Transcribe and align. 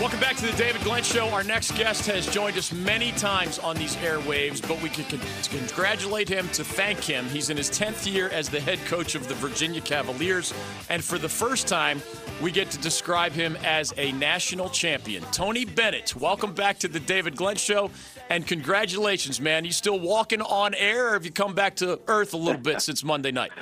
Welcome 0.00 0.20
back 0.20 0.36
to 0.36 0.46
the 0.46 0.56
David 0.56 0.82
Glenn 0.82 1.02
Show. 1.02 1.28
Our 1.28 1.44
next 1.44 1.76
guest 1.76 2.06
has 2.06 2.26
joined 2.26 2.56
us 2.56 2.72
many 2.72 3.12
times 3.12 3.58
on 3.58 3.76
these 3.76 3.96
airwaves, 3.96 4.66
but 4.66 4.80
we 4.80 4.88
can 4.88 5.04
congratulate 5.50 6.26
him 6.26 6.48
to 6.54 6.64
thank 6.64 7.04
him. 7.04 7.26
He's 7.26 7.50
in 7.50 7.58
his 7.58 7.68
10th 7.68 8.10
year 8.10 8.30
as 8.30 8.48
the 8.48 8.60
head 8.60 8.78
coach 8.86 9.14
of 9.14 9.28
the 9.28 9.34
Virginia 9.34 9.82
Cavaliers, 9.82 10.54
and 10.88 11.04
for 11.04 11.18
the 11.18 11.28
first 11.28 11.68
time, 11.68 12.00
we 12.40 12.50
get 12.50 12.70
to 12.70 12.78
describe 12.78 13.32
him 13.32 13.58
as 13.62 13.92
a 13.98 14.12
national 14.12 14.70
champion. 14.70 15.22
Tony 15.32 15.66
Bennett, 15.66 16.16
welcome 16.16 16.54
back 16.54 16.78
to 16.78 16.88
the 16.88 17.00
David 17.00 17.36
Glenn 17.36 17.56
Show, 17.56 17.90
and 18.30 18.46
congratulations, 18.46 19.38
man. 19.38 19.66
You 19.66 19.72
still 19.72 20.00
walking 20.00 20.40
on 20.40 20.72
air, 20.76 21.08
or 21.08 21.12
have 21.12 21.26
you 21.26 21.30
come 21.30 21.54
back 21.54 21.76
to 21.76 22.00
earth 22.08 22.32
a 22.32 22.38
little 22.38 22.62
bit 22.62 22.80
since 22.80 23.04
Monday 23.04 23.32
night? 23.32 23.52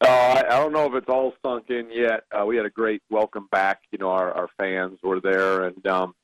Uh, 0.00 0.42
I 0.48 0.56
don't 0.56 0.72
know 0.72 0.86
if 0.86 0.94
it's 0.94 1.08
all 1.08 1.34
sunk 1.44 1.70
in 1.70 1.90
yet. 1.90 2.22
Uh, 2.30 2.46
we 2.46 2.56
had 2.56 2.66
a 2.66 2.70
great 2.70 3.02
welcome 3.10 3.48
back. 3.50 3.80
You 3.90 3.98
know, 3.98 4.10
our, 4.10 4.32
our 4.32 4.48
fans 4.56 4.98
were 5.02 5.20
there, 5.20 5.64
and 5.64 5.84
um, 5.88 6.14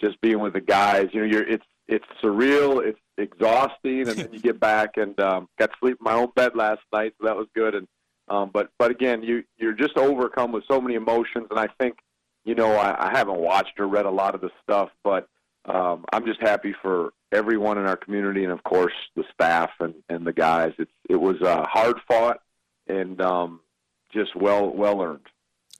just 0.00 0.20
being 0.20 0.40
with 0.40 0.54
the 0.54 0.60
guys. 0.60 1.08
You 1.12 1.20
know, 1.20 1.26
you're 1.26 1.48
it's 1.48 1.64
it's 1.86 2.04
surreal. 2.22 2.84
It's 2.84 2.98
exhausting, 3.18 4.08
and 4.08 4.18
then 4.18 4.32
you 4.32 4.40
get 4.40 4.58
back 4.58 4.96
and 4.96 5.18
um, 5.20 5.48
got 5.58 5.70
to 5.70 5.76
sleep 5.80 5.98
in 6.00 6.04
my 6.04 6.14
own 6.14 6.30
bed 6.34 6.56
last 6.56 6.80
night, 6.92 7.14
so 7.20 7.26
that 7.26 7.36
was 7.36 7.46
good. 7.54 7.76
And 7.76 7.86
um, 8.28 8.50
but 8.52 8.70
but 8.80 8.90
again, 8.90 9.22
you 9.22 9.44
you're 9.58 9.74
just 9.74 9.96
overcome 9.96 10.50
with 10.50 10.64
so 10.68 10.80
many 10.80 10.96
emotions, 10.96 11.46
and 11.50 11.58
I 11.58 11.68
think 11.78 11.98
you 12.44 12.56
know 12.56 12.72
I, 12.72 13.10
I 13.10 13.16
haven't 13.16 13.38
watched 13.38 13.78
or 13.78 13.86
read 13.86 14.06
a 14.06 14.10
lot 14.10 14.34
of 14.34 14.40
the 14.40 14.50
stuff, 14.62 14.90
but 15.04 15.28
um, 15.66 16.04
I'm 16.12 16.26
just 16.26 16.40
happy 16.40 16.74
for 16.82 17.12
everyone 17.30 17.78
in 17.78 17.86
our 17.86 17.96
community, 17.96 18.42
and 18.42 18.52
of 18.52 18.64
course 18.64 18.94
the 19.14 19.22
staff 19.32 19.70
and, 19.78 19.94
and 20.08 20.26
the 20.26 20.32
guys. 20.32 20.72
It's 20.78 20.90
it 21.08 21.20
was 21.20 21.40
uh, 21.42 21.64
hard 21.68 22.00
fought 22.08 22.40
and 22.90 23.20
um, 23.20 23.60
just 24.12 24.34
well 24.36 24.74
well 24.74 25.00
earned. 25.02 25.26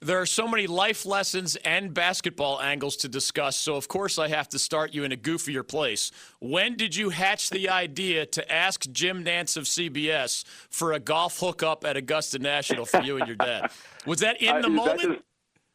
There 0.03 0.19
are 0.19 0.25
so 0.25 0.47
many 0.47 0.65
life 0.65 1.05
lessons 1.05 1.57
and 1.57 1.93
basketball 1.93 2.59
angles 2.59 2.95
to 2.97 3.07
discuss, 3.07 3.55
so 3.55 3.75
of 3.75 3.87
course 3.87 4.17
I 4.17 4.29
have 4.29 4.49
to 4.49 4.57
start 4.57 4.95
you 4.95 5.03
in 5.03 5.11
a 5.11 5.15
goofier 5.15 5.67
place. 5.67 6.11
When 6.39 6.75
did 6.75 6.95
you 6.95 7.11
hatch 7.11 7.51
the 7.51 7.69
idea 7.69 8.25
to 8.25 8.51
ask 8.51 8.89
Jim 8.91 9.23
Nantz 9.23 9.57
of 9.57 9.65
CBS 9.65 10.43
for 10.71 10.93
a 10.93 10.99
golf 10.99 11.39
hookup 11.39 11.85
at 11.85 11.97
Augusta 11.97 12.39
National 12.39 12.85
for 12.85 13.01
you 13.03 13.17
and 13.17 13.27
your 13.27 13.35
dad? 13.35 13.69
Was 14.07 14.21
that 14.21 14.41
in 14.41 14.59
the 14.61 14.67
uh, 14.67 14.71
moment? 14.71 15.01
That 15.01 15.11
is, 15.11 15.17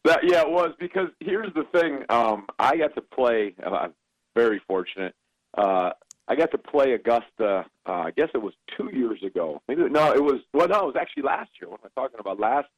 that, 0.03 0.21
yeah, 0.25 0.41
it 0.41 0.51
was 0.51 0.73
because 0.81 1.09
here's 1.21 1.55
the 1.55 1.65
thing. 1.79 2.05
Um, 2.09 2.47
I 2.59 2.77
got 2.77 2.97
to 2.97 3.03
play. 3.03 3.55
Uh, 3.65 3.71
I'm 3.71 3.95
very 4.35 4.61
fortunate. 4.67 5.15
Uh, 5.57 5.91
I 6.29 6.35
got 6.35 6.51
to 6.51 6.59
play 6.59 6.93
Augusta. 6.93 7.67
Uh, 7.87 7.93
I 7.93 8.11
guess 8.11 8.29
it 8.35 8.43
was 8.43 8.55
two 8.77 8.91
years 8.93 9.23
ago. 9.23 9.63
Maybe 9.69 9.89
no, 9.89 10.13
it 10.13 10.23
was 10.23 10.41
well, 10.53 10.69
no, 10.69 10.81
it 10.81 10.87
was 10.87 10.97
actually 10.99 11.25
last 11.25 11.51
year. 11.61 11.71
What 11.71 11.81
am 11.85 11.91
I 11.97 12.01
talking 12.01 12.21
about? 12.21 12.41
Last 12.41 12.69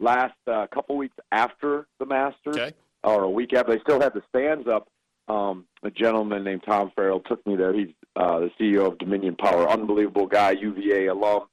last 0.00 0.36
uh, 0.46 0.66
couple 0.72 0.96
weeks 0.96 1.16
after 1.30 1.86
the 1.98 2.06
Masters, 2.06 2.56
okay. 2.56 2.72
or 3.02 3.24
a 3.24 3.30
week 3.30 3.52
after. 3.52 3.74
They 3.74 3.80
still 3.80 4.00
had 4.00 4.14
the 4.14 4.22
stands 4.28 4.68
up. 4.68 4.88
Um, 5.26 5.66
a 5.82 5.90
gentleman 5.90 6.44
named 6.44 6.62
Tom 6.66 6.92
Farrell 6.94 7.20
took 7.20 7.46
me 7.46 7.56
there. 7.56 7.72
He's 7.72 7.88
uh, 8.16 8.40
the 8.40 8.50
CEO 8.60 8.86
of 8.86 8.98
Dominion 8.98 9.36
Power, 9.36 9.68
unbelievable 9.68 10.26
guy, 10.26 10.50
UVA 10.52 11.06
alum, 11.06 11.44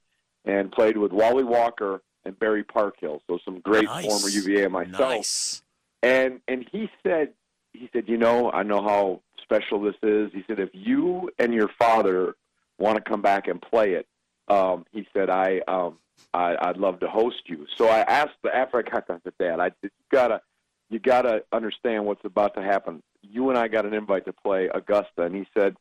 and 0.45 0.71
played 0.71 0.97
with 0.97 1.13
Wally 1.13 1.43
Walker 1.43 2.01
and 2.25 2.37
Barry 2.37 2.63
Parkhill. 2.63 3.21
So 3.27 3.39
some 3.43 3.59
great 3.61 3.85
nice. 3.85 4.05
former 4.05 4.27
UVA 4.29 4.65
and 4.65 4.73
myself. 4.73 4.99
Nice. 4.99 5.63
And 6.03 6.41
and 6.47 6.67
he 6.71 6.89
said 7.03 7.33
he 7.73 7.89
said, 7.93 8.05
you 8.07 8.17
know, 8.17 8.51
I 8.51 8.63
know 8.63 8.81
how 8.81 9.21
special 9.51 9.81
this 9.81 9.95
is. 10.03 10.31
He 10.33 10.43
said, 10.47 10.59
if 10.59 10.69
you 10.73 11.29
and 11.39 11.53
your 11.53 11.69
father 11.79 12.35
want 12.79 12.95
to 12.95 13.01
come 13.01 13.21
back 13.21 13.47
and 13.47 13.61
play 13.61 13.93
it, 13.93 14.07
um, 14.47 14.85
he 14.91 15.07
said, 15.13 15.29
I, 15.29 15.61
um, 15.67 15.97
I, 16.33 16.55
I'd 16.61 16.77
love 16.77 16.99
to 17.01 17.07
host 17.07 17.43
you. 17.45 17.65
So 17.77 17.87
I 17.87 17.99
asked 17.99 18.35
the 18.43 18.55
I 18.55 18.65
got 18.81 19.07
that, 19.39 19.59
I 19.59 19.71
gotta, 20.11 20.41
you 20.89 20.99
gotta 20.99 21.43
understand 21.51 22.05
what's 22.05 22.25
about 22.25 22.55
to 22.55 22.61
happen. 22.61 23.01
You 23.21 23.49
and 23.49 23.57
I 23.57 23.67
got 23.67 23.85
an 23.85 23.93
invite 23.93 24.25
to 24.25 24.33
play 24.33 24.69
Augusta, 24.73 25.23
and 25.23 25.35
he 25.35 25.45
said, 25.57 25.75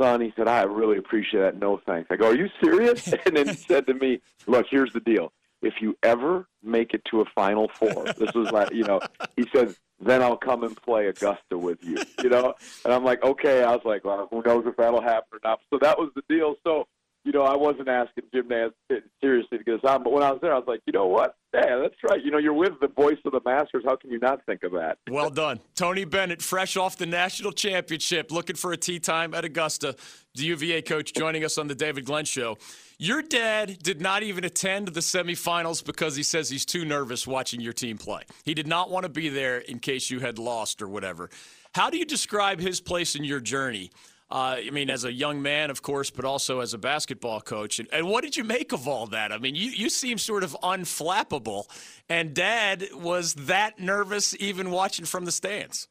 son, 0.00 0.20
he 0.20 0.32
said, 0.36 0.48
I 0.48 0.62
really 0.62 0.98
appreciate 0.98 1.40
that. 1.40 1.58
No 1.58 1.80
thanks. 1.86 2.08
I 2.10 2.16
go, 2.16 2.28
are 2.28 2.36
you 2.36 2.48
serious? 2.62 3.12
and 3.26 3.36
then 3.36 3.48
he 3.48 3.54
said 3.54 3.86
to 3.86 3.94
me, 3.94 4.20
look, 4.46 4.66
here's 4.70 4.92
the 4.92 5.00
deal. 5.00 5.32
If 5.62 5.74
you 5.80 5.96
ever 6.02 6.46
make 6.62 6.94
it 6.94 7.02
to 7.10 7.22
a 7.22 7.24
Final 7.34 7.68
Four, 7.74 8.04
this 8.18 8.32
was 8.34 8.50
like, 8.52 8.72
you 8.72 8.84
know, 8.84 9.00
he 9.36 9.46
said, 9.54 9.74
then 10.00 10.22
I'll 10.22 10.36
come 10.36 10.62
and 10.62 10.76
play 10.82 11.06
Augusta 11.06 11.56
with 11.56 11.82
you, 11.82 11.98
you 12.22 12.28
know? 12.28 12.54
And 12.84 12.92
I'm 12.94 13.04
like, 13.04 13.22
okay. 13.24 13.64
I 13.64 13.72
was 13.72 13.84
like, 13.84 14.04
well, 14.04 14.28
who 14.30 14.42
knows 14.42 14.64
if 14.66 14.76
that'll 14.76 15.00
happen 15.00 15.28
or 15.32 15.40
not. 15.42 15.60
So 15.70 15.78
that 15.80 15.98
was 15.98 16.10
the 16.14 16.22
deal. 16.28 16.54
So, 16.62 16.86
you 17.26 17.32
know, 17.32 17.42
I 17.42 17.56
wasn't 17.56 17.88
asking 17.88 18.24
Jim 18.32 18.48
Nantz 18.48 18.72
uh, 18.88 18.94
seriously 19.20 19.58
to 19.58 19.64
get 19.64 19.74
us 19.74 19.80
on, 19.84 20.04
but 20.04 20.12
when 20.12 20.22
I 20.22 20.30
was 20.30 20.38
there, 20.40 20.54
I 20.54 20.58
was 20.58 20.68
like, 20.68 20.80
you 20.86 20.92
know 20.92 21.06
what? 21.06 21.34
Yeah, 21.52 21.80
that's 21.82 21.96
right. 22.08 22.24
You 22.24 22.30
know, 22.30 22.38
you're 22.38 22.52
with 22.52 22.78
the 22.80 22.86
voice 22.86 23.18
of 23.24 23.32
the 23.32 23.40
Masters. 23.44 23.82
How 23.84 23.96
can 23.96 24.10
you 24.10 24.20
not 24.20 24.46
think 24.46 24.62
of 24.62 24.70
that? 24.72 24.98
Well 25.10 25.30
done. 25.30 25.58
Tony 25.74 26.04
Bennett, 26.04 26.40
fresh 26.40 26.76
off 26.76 26.96
the 26.96 27.06
national 27.06 27.50
championship, 27.50 28.30
looking 28.30 28.54
for 28.54 28.72
a 28.72 28.76
tee 28.76 29.00
time 29.00 29.34
at 29.34 29.44
Augusta. 29.44 29.96
The 30.36 30.44
UVA 30.44 30.82
coach 30.82 31.14
joining 31.14 31.44
us 31.44 31.58
on 31.58 31.66
the 31.66 31.74
David 31.74 32.04
Glenn 32.04 32.26
Show. 32.26 32.58
Your 32.98 33.22
dad 33.22 33.82
did 33.82 34.00
not 34.00 34.22
even 34.22 34.44
attend 34.44 34.88
the 34.88 35.00
semifinals 35.00 35.84
because 35.84 36.14
he 36.14 36.22
says 36.22 36.48
he's 36.48 36.64
too 36.64 36.84
nervous 36.84 37.26
watching 37.26 37.60
your 37.60 37.72
team 37.72 37.98
play. 37.98 38.22
He 38.44 38.54
did 38.54 38.68
not 38.68 38.88
want 38.88 39.02
to 39.02 39.08
be 39.08 39.28
there 39.30 39.58
in 39.58 39.80
case 39.80 40.10
you 40.10 40.20
had 40.20 40.38
lost 40.38 40.80
or 40.80 40.86
whatever. 40.88 41.30
How 41.74 41.90
do 41.90 41.98
you 41.98 42.04
describe 42.04 42.60
his 42.60 42.80
place 42.80 43.16
in 43.16 43.24
your 43.24 43.40
journey? 43.40 43.90
Uh, 44.28 44.56
I 44.58 44.70
mean, 44.70 44.90
as 44.90 45.04
a 45.04 45.12
young 45.12 45.40
man, 45.40 45.70
of 45.70 45.82
course, 45.82 46.10
but 46.10 46.24
also 46.24 46.60
as 46.60 46.74
a 46.74 46.78
basketball 46.78 47.40
coach. 47.40 47.78
And, 47.78 47.88
and, 47.92 48.08
what 48.08 48.24
did 48.24 48.36
you 48.36 48.42
make 48.42 48.72
of 48.72 48.88
all 48.88 49.06
that? 49.06 49.30
I 49.30 49.38
mean, 49.38 49.54
you, 49.54 49.70
you 49.70 49.88
seem 49.88 50.18
sort 50.18 50.42
of 50.42 50.56
unflappable, 50.64 51.64
and 52.08 52.34
dad 52.34 52.88
was 52.92 53.34
that 53.34 53.78
nervous 53.78 54.34
even 54.40 54.72
watching 54.72 55.04
from 55.04 55.26
the 55.26 55.32
stands. 55.32 55.86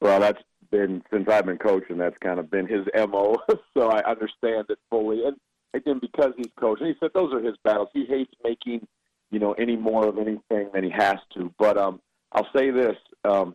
Well, 0.00 0.20
that's 0.20 0.40
been 0.70 1.02
since 1.12 1.28
I've 1.28 1.46
been 1.46 1.58
coaching, 1.58 1.98
that's 1.98 2.16
kind 2.18 2.38
of 2.38 2.50
been 2.50 2.68
his 2.68 2.86
MO. 2.94 3.36
so 3.76 3.88
I 3.88 4.04
understand 4.08 4.66
it 4.68 4.78
fully. 4.88 5.24
And 5.24 5.36
again 5.76 5.98
because 6.00 6.32
he's 6.36 6.50
coaching. 6.58 6.86
He 6.86 6.94
said 7.00 7.10
those 7.14 7.32
are 7.32 7.40
his 7.40 7.56
battles. 7.62 7.88
He 7.92 8.04
hates 8.06 8.32
making, 8.42 8.86
you 9.30 9.38
know, 9.38 9.52
any 9.52 9.76
more 9.76 10.06
of 10.06 10.18
anything 10.18 10.70
than 10.72 10.82
he 10.82 10.90
has 10.90 11.16
to. 11.34 11.52
But 11.58 11.78
um, 11.78 12.00
I'll 12.32 12.48
say 12.56 12.70
this: 12.70 12.96
um, 13.24 13.54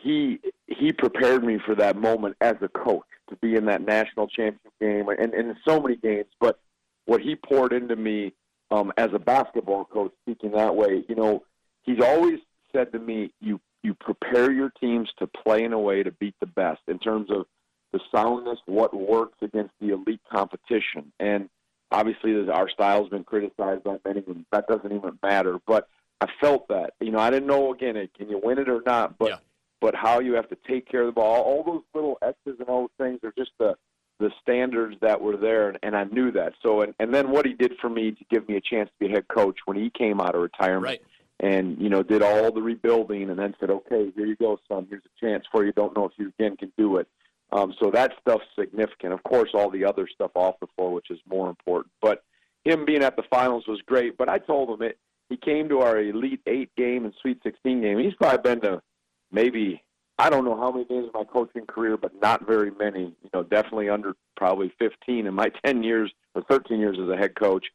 he 0.00 0.40
he 0.78 0.92
prepared 0.92 1.44
me 1.44 1.58
for 1.64 1.74
that 1.74 1.96
moment 1.96 2.36
as 2.40 2.56
a 2.62 2.68
coach 2.68 3.04
to 3.28 3.36
be 3.36 3.56
in 3.56 3.66
that 3.66 3.82
national 3.82 4.28
championship 4.28 4.72
game 4.80 5.08
and, 5.08 5.34
and 5.34 5.34
in 5.34 5.56
so 5.66 5.80
many 5.80 5.96
games. 5.96 6.28
But 6.40 6.58
what 7.06 7.20
he 7.20 7.36
poured 7.36 7.72
into 7.72 7.96
me 7.96 8.32
um, 8.70 8.92
as 8.96 9.10
a 9.12 9.18
basketball 9.18 9.84
coach, 9.84 10.12
speaking 10.22 10.52
that 10.52 10.74
way, 10.74 11.04
you 11.08 11.14
know, 11.14 11.44
he's 11.82 12.00
always 12.00 12.38
said 12.72 12.92
to 12.92 12.98
me, 12.98 13.32
"You 13.40 13.60
you 13.82 13.94
prepare 13.94 14.52
your 14.52 14.70
teams 14.80 15.08
to 15.18 15.26
play 15.26 15.64
in 15.64 15.72
a 15.72 15.78
way 15.78 16.02
to 16.02 16.10
beat 16.12 16.34
the 16.40 16.46
best 16.46 16.80
in 16.88 16.98
terms 16.98 17.30
of 17.30 17.46
the 17.92 18.00
soundness, 18.14 18.58
what 18.66 18.94
works 18.94 19.38
against 19.42 19.72
the 19.80 19.90
elite 19.90 20.20
competition. 20.30 21.12
And 21.18 21.48
obviously, 21.90 22.48
our 22.50 22.68
style 22.68 23.02
has 23.02 23.08
been 23.08 23.24
criticized 23.24 23.84
by 23.84 23.96
many, 24.04 24.22
and 24.26 24.44
that 24.52 24.66
doesn't 24.66 24.92
even 24.92 25.18
matter. 25.22 25.58
But 25.66 25.88
I 26.20 26.26
felt 26.40 26.68
that. 26.68 26.94
You 27.00 27.12
know, 27.12 27.18
I 27.18 27.30
didn't 27.30 27.48
know 27.48 27.72
again, 27.72 27.94
can 28.16 28.28
you 28.28 28.40
win 28.42 28.58
it 28.58 28.68
or 28.68 28.82
not? 28.84 29.18
But 29.18 29.28
yeah. 29.30 29.36
But 29.80 29.94
how 29.94 30.20
you 30.20 30.34
have 30.34 30.48
to 30.48 30.56
take 30.66 30.88
care 30.88 31.02
of 31.02 31.06
the 31.06 31.12
ball, 31.12 31.42
all 31.42 31.62
those 31.64 31.82
little 31.94 32.18
X's 32.22 32.58
and 32.58 32.68
O's 32.68 32.90
things 32.98 33.20
are 33.22 33.32
just 33.36 33.52
the 33.58 33.74
the 34.20 34.30
standards 34.42 34.96
that 35.00 35.20
were 35.20 35.36
there, 35.36 35.68
and, 35.68 35.78
and 35.84 35.96
I 35.96 36.02
knew 36.02 36.32
that. 36.32 36.54
So, 36.60 36.82
and, 36.82 36.92
and 36.98 37.14
then 37.14 37.30
what 37.30 37.46
he 37.46 37.52
did 37.52 37.74
for 37.80 37.88
me 37.88 38.10
to 38.10 38.24
give 38.28 38.48
me 38.48 38.56
a 38.56 38.60
chance 38.60 38.90
to 38.90 39.06
be 39.06 39.12
head 39.12 39.28
coach 39.28 39.58
when 39.64 39.76
he 39.76 39.90
came 39.90 40.20
out 40.20 40.34
of 40.34 40.42
retirement. 40.42 40.84
Right 40.84 41.02
and 41.40 41.80
you 41.80 41.88
know 41.88 42.02
did 42.02 42.20
all 42.20 42.50
the 42.50 42.60
rebuilding 42.60 43.30
and 43.30 43.38
then 43.38 43.54
said 43.60 43.70
okay 43.70 44.10
here 44.16 44.26
you 44.26 44.34
go 44.34 44.58
son 44.68 44.84
here's 44.90 45.04
a 45.04 45.24
chance 45.24 45.44
for 45.52 45.64
you 45.64 45.70
don't 45.70 45.96
know 45.96 46.04
if 46.04 46.10
you 46.16 46.32
again 46.36 46.56
can 46.56 46.72
do 46.76 46.96
it 46.96 47.06
um, 47.50 47.74
so 47.80 47.90
that 47.90 48.12
stuff's 48.20 48.44
significant. 48.58 49.12
Of 49.12 49.22
course, 49.22 49.50
all 49.54 49.70
the 49.70 49.84
other 49.84 50.06
stuff 50.06 50.32
off 50.34 50.60
the 50.60 50.66
floor, 50.76 50.92
which 50.92 51.10
is 51.10 51.18
more 51.28 51.48
important. 51.48 51.92
But 52.02 52.22
him 52.64 52.84
being 52.84 53.02
at 53.02 53.16
the 53.16 53.22
finals 53.30 53.64
was 53.66 53.80
great. 53.86 54.18
But 54.18 54.28
I 54.28 54.38
told 54.38 54.68
him 54.68 54.86
it. 54.86 54.98
He 55.28 55.36
came 55.36 55.68
to 55.68 55.80
our 55.80 55.98
Elite 55.98 56.40
Eight 56.46 56.70
game 56.76 57.04
and 57.04 57.14
Sweet 57.20 57.40
16 57.42 57.82
game. 57.82 57.98
He's 57.98 58.14
probably 58.14 58.50
been 58.50 58.60
to 58.62 58.82
maybe 59.30 59.82
I 60.18 60.30
don't 60.30 60.44
know 60.44 60.56
how 60.56 60.72
many 60.72 60.84
games 60.84 61.06
in 61.06 61.10
my 61.14 61.24
coaching 61.24 61.64
career, 61.66 61.96
but 61.96 62.12
not 62.20 62.46
very 62.46 62.72
many. 62.72 63.14
You 63.22 63.30
know, 63.32 63.44
definitely 63.44 63.88
under 63.88 64.14
probably 64.36 64.72
15 64.78 65.26
in 65.26 65.34
my 65.34 65.50
10 65.64 65.82
years 65.82 66.12
or 66.34 66.42
13 66.42 66.80
years 66.80 66.98
as 67.00 67.08
a 67.08 67.16
head 67.16 67.34
coach. 67.36 67.66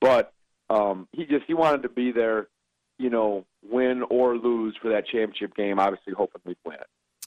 But 0.00 0.32
um, 0.68 1.08
he 1.12 1.24
just 1.24 1.44
he 1.46 1.54
wanted 1.54 1.82
to 1.82 1.88
be 1.88 2.12
there, 2.12 2.48
you 2.98 3.08
know, 3.08 3.46
win 3.68 4.02
or 4.10 4.36
lose 4.36 4.76
for 4.80 4.90
that 4.90 5.06
championship 5.06 5.54
game. 5.56 5.78
Obviously, 5.78 6.12
hoping 6.12 6.42
we'd 6.44 6.56
win 6.64 6.74
it. 6.74 6.86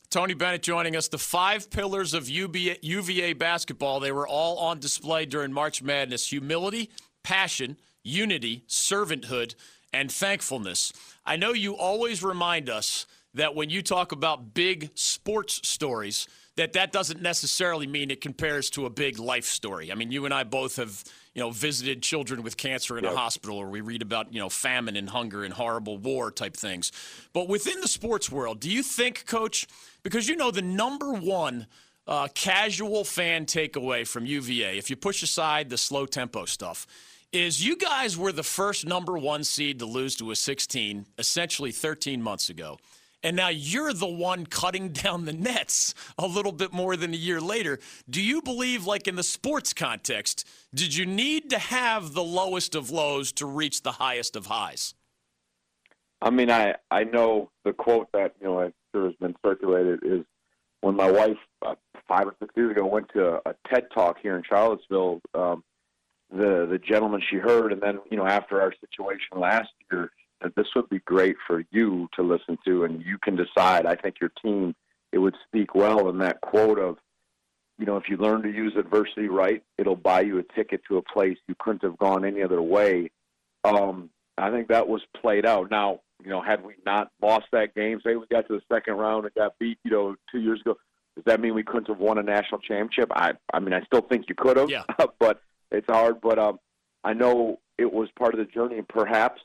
Tony 0.10 0.34
Bennett 0.34 0.64
joining 0.64 0.96
us. 0.96 1.08
The 1.08 1.18
five 1.18 1.70
pillars 1.70 2.14
of 2.14 2.28
UVA, 2.30 2.78
UVA 2.82 3.34
basketball, 3.34 4.00
they 4.00 4.12
were 4.12 4.28
all 4.28 4.58
on 4.58 4.80
display 4.80 5.26
during 5.26 5.54
March 5.54 5.84
Madness 5.84 6.28
humility, 6.28 6.90
passion, 7.24 7.78
unity, 8.04 8.64
servanthood, 8.68 9.56
and 9.94 10.12
thankfulness. 10.12 10.94
I 11.26 11.36
know 11.36 11.54
you 11.54 11.76
always 11.76 12.24
remind 12.24 12.70
us 12.70 13.06
that 13.34 13.56
when 13.56 13.70
you 13.70 13.82
talk 13.82 14.12
about 14.12 14.54
big 14.54 14.90
sports 14.96 15.68
stories, 15.68 16.28
that 16.56 16.74
that 16.74 16.92
doesn't 16.92 17.22
necessarily 17.22 17.88
mean 17.88 18.12
it 18.12 18.22
compares 18.22 18.70
to 18.72 18.86
a 18.86 18.90
big 18.90 19.20
life 19.20 19.46
story. 19.46 19.92
I 19.92 19.96
mean, 19.96 20.12
you 20.12 20.26
and 20.26 20.34
I 20.34 20.44
both 20.44 20.76
have 20.76 21.04
you 21.34 21.42
know 21.42 21.52
visited 21.52 22.02
children 22.02 22.44
with 22.44 22.58
cancer 22.58 22.98
in 22.98 23.04
yep. 23.04 23.14
a 23.14 23.16
hospital, 23.16 23.58
or 23.58 23.70
we 23.70 23.82
read 23.82 24.02
about 24.02 24.34
you 24.34 24.40
know 24.40 24.50
famine 24.50 24.96
and 24.96 25.10
hunger 25.10 25.44
and 25.44 25.54
horrible 25.54 25.98
war 25.98 26.32
type 26.32 26.56
things. 26.56 26.92
But 27.34 27.48
within 27.48 27.80
the 27.82 27.88
sports 27.88 28.32
world, 28.32 28.60
do 28.60 28.70
you 28.70 28.84
think, 28.84 29.26
Coach? 29.26 29.68
Because 30.04 30.28
you 30.28 30.36
know 30.36 30.52
the 30.52 30.62
number 30.62 31.14
one 31.14 31.68
uh, 32.08 32.28
casual 32.34 33.04
fan 33.04 33.46
takeaway 33.46 34.06
from 34.06 34.26
UVA, 34.26 34.78
if 34.78 34.90
you 34.90 34.96
push 34.96 35.22
aside 35.22 35.70
the 35.70 35.78
slow 35.78 36.06
tempo 36.06 36.46
stuff, 36.46 36.88
is 37.32 37.64
you 37.64 37.78
guys 37.78 38.18
were 38.18 38.32
the 38.32 38.44
first 38.44 38.86
number 38.86 39.18
one 39.18 39.44
seed 39.44 39.80
to 39.80 39.86
lose 39.86 40.16
to 40.16 40.32
a 40.32 40.36
16, 40.36 41.06
essentially 41.20 41.72
13 41.72 42.22
months 42.22 42.50
ago. 42.50 42.80
And 43.24 43.36
now 43.36 43.50
you're 43.50 43.94
the 43.94 44.08
one 44.08 44.46
cutting 44.46 44.90
down 44.94 45.26
the 45.26 45.34
nets 45.34 45.94
a 46.18 46.28
little 46.28 46.52
bit 46.52 46.74
more 46.74 46.96
than 46.96 47.14
a 47.14 47.18
year 47.18 47.42
later. 47.42 47.80
Do 48.10 48.22
you 48.22 48.42
believe, 48.42 48.86
like 48.86 49.08
in 49.08 49.16
the 49.16 49.24
sports 49.24 49.74
context, 49.74 50.48
did 50.74 50.96
you 50.96 51.06
need 51.06 51.50
to 51.50 51.60
have 51.60 52.14
the 52.14 52.24
lowest 52.24 52.76
of 52.76 52.90
lows 52.90 53.32
to 53.34 53.46
reach 53.46 53.82
the 53.84 53.94
highest 53.94 54.36
of 54.36 54.48
highs? 54.48 54.94
I 56.22 56.30
mean, 56.30 56.52
I, 56.52 56.76
I 56.92 57.06
know 57.06 57.50
the 57.64 57.74
quote 57.74 58.10
that, 58.14 58.36
you 58.42 58.48
know, 58.48 58.60
I'm 58.60 58.74
sure 58.94 59.06
has 59.06 59.16
been 59.16 59.36
circulated 59.46 60.00
is 60.04 60.26
when 60.82 60.96
my 60.96 61.10
wife 61.10 61.38
uh, 61.66 61.76
five 62.08 62.28
or 62.28 62.36
six 62.40 62.54
years 62.56 62.72
ago 62.72 62.86
went 62.86 63.10
to 63.14 63.36
a, 63.36 63.42
a 63.46 63.56
TED 63.70 63.88
talk 63.94 64.18
here 64.22 64.36
in 64.36 64.44
Charlottesville. 64.48 65.22
Um, 65.34 65.64
the 66.32 66.68
the 66.70 66.78
gentleman 66.78 67.22
she 67.28 67.38
heard, 67.38 67.74
and 67.74 67.82
then 67.82 68.00
you 68.12 68.18
know 68.18 68.26
after 68.26 68.62
our 68.62 68.72
situation 68.80 69.40
last 69.40 69.70
year, 69.92 70.12
that 70.42 70.56
this 70.56 70.68
would 70.76 70.90
be 70.90 71.00
great 71.00 71.36
for 71.46 71.64
you 71.72 72.08
to 72.16 72.24
listen 72.24 72.58
to, 72.66 72.84
and 72.84 73.04
you 73.04 73.18
can 73.18 73.36
decide. 73.36 73.86
I 73.86 73.96
think 73.96 74.16
your 74.20 74.32
team 74.42 74.76
it 75.12 75.18
would 75.18 75.36
speak 75.48 75.76
well 75.76 76.10
in 76.10 76.20
that 76.20 76.42
quote 76.42 76.80
of, 76.80 76.98
you 77.78 77.86
know, 77.86 77.98
if 77.98 78.10
you 78.10 78.18
learn 78.18 78.44
to 78.44 78.52
use 78.52 78.74
adversity 78.78 79.28
right, 79.28 79.64
it'll 79.78 79.96
buy 79.96 80.22
you 80.22 80.38
a 80.38 80.44
ticket 80.56 80.82
to 80.88 80.98
a 80.98 81.02
place 81.02 81.38
you 81.48 81.56
couldn't 81.60 81.84
have 81.84 81.98
gone 81.98 82.26
any 82.26 82.44
other 82.44 82.62
way. 82.62 83.10
Um, 83.64 84.10
I 84.38 84.52
think 84.52 84.68
that 84.68 84.88
was 84.88 85.02
played 85.20 85.46
out. 85.46 85.72
Now, 85.72 86.02
you 86.24 86.30
know, 86.30 86.42
had 86.42 86.64
we 86.64 86.74
not 86.86 87.12
lost 87.22 87.46
that 87.52 87.74
game, 87.76 88.00
say 88.06 88.16
we 88.16 88.26
got 88.28 88.48
to 88.48 88.54
the 88.54 88.62
second 88.74 88.96
round 88.96 89.26
and 89.26 89.34
got 89.34 89.58
beat, 89.60 89.80
you 89.84 89.92
know, 89.92 90.16
two 90.32 90.40
years 90.40 90.60
ago, 90.62 90.78
does 91.16 91.26
that 91.26 91.40
mean 91.40 91.54
we 91.54 91.64
couldn't 91.64 91.88
have 91.88 92.00
won 92.00 92.18
a 92.18 92.24
national 92.24 92.60
championship? 92.62 93.10
I, 93.14 93.34
I 93.54 93.60
mean, 93.60 93.74
I 93.74 93.82
still 93.84 94.02
think 94.02 94.26
you 94.30 94.36
could 94.36 94.58
have, 94.58 94.70
yeah. 94.70 94.84
but 95.20 95.42
it's 95.72 95.88
hard. 95.88 96.22
But 96.22 96.38
um, 96.38 96.60
I 97.04 97.14
know 97.14 97.60
it 97.78 97.92
was 97.92 98.10
part 98.18 98.34
of 98.34 98.40
the 98.40 98.46
journey, 98.46 98.78
and 98.78 98.88
perhaps 98.88 99.42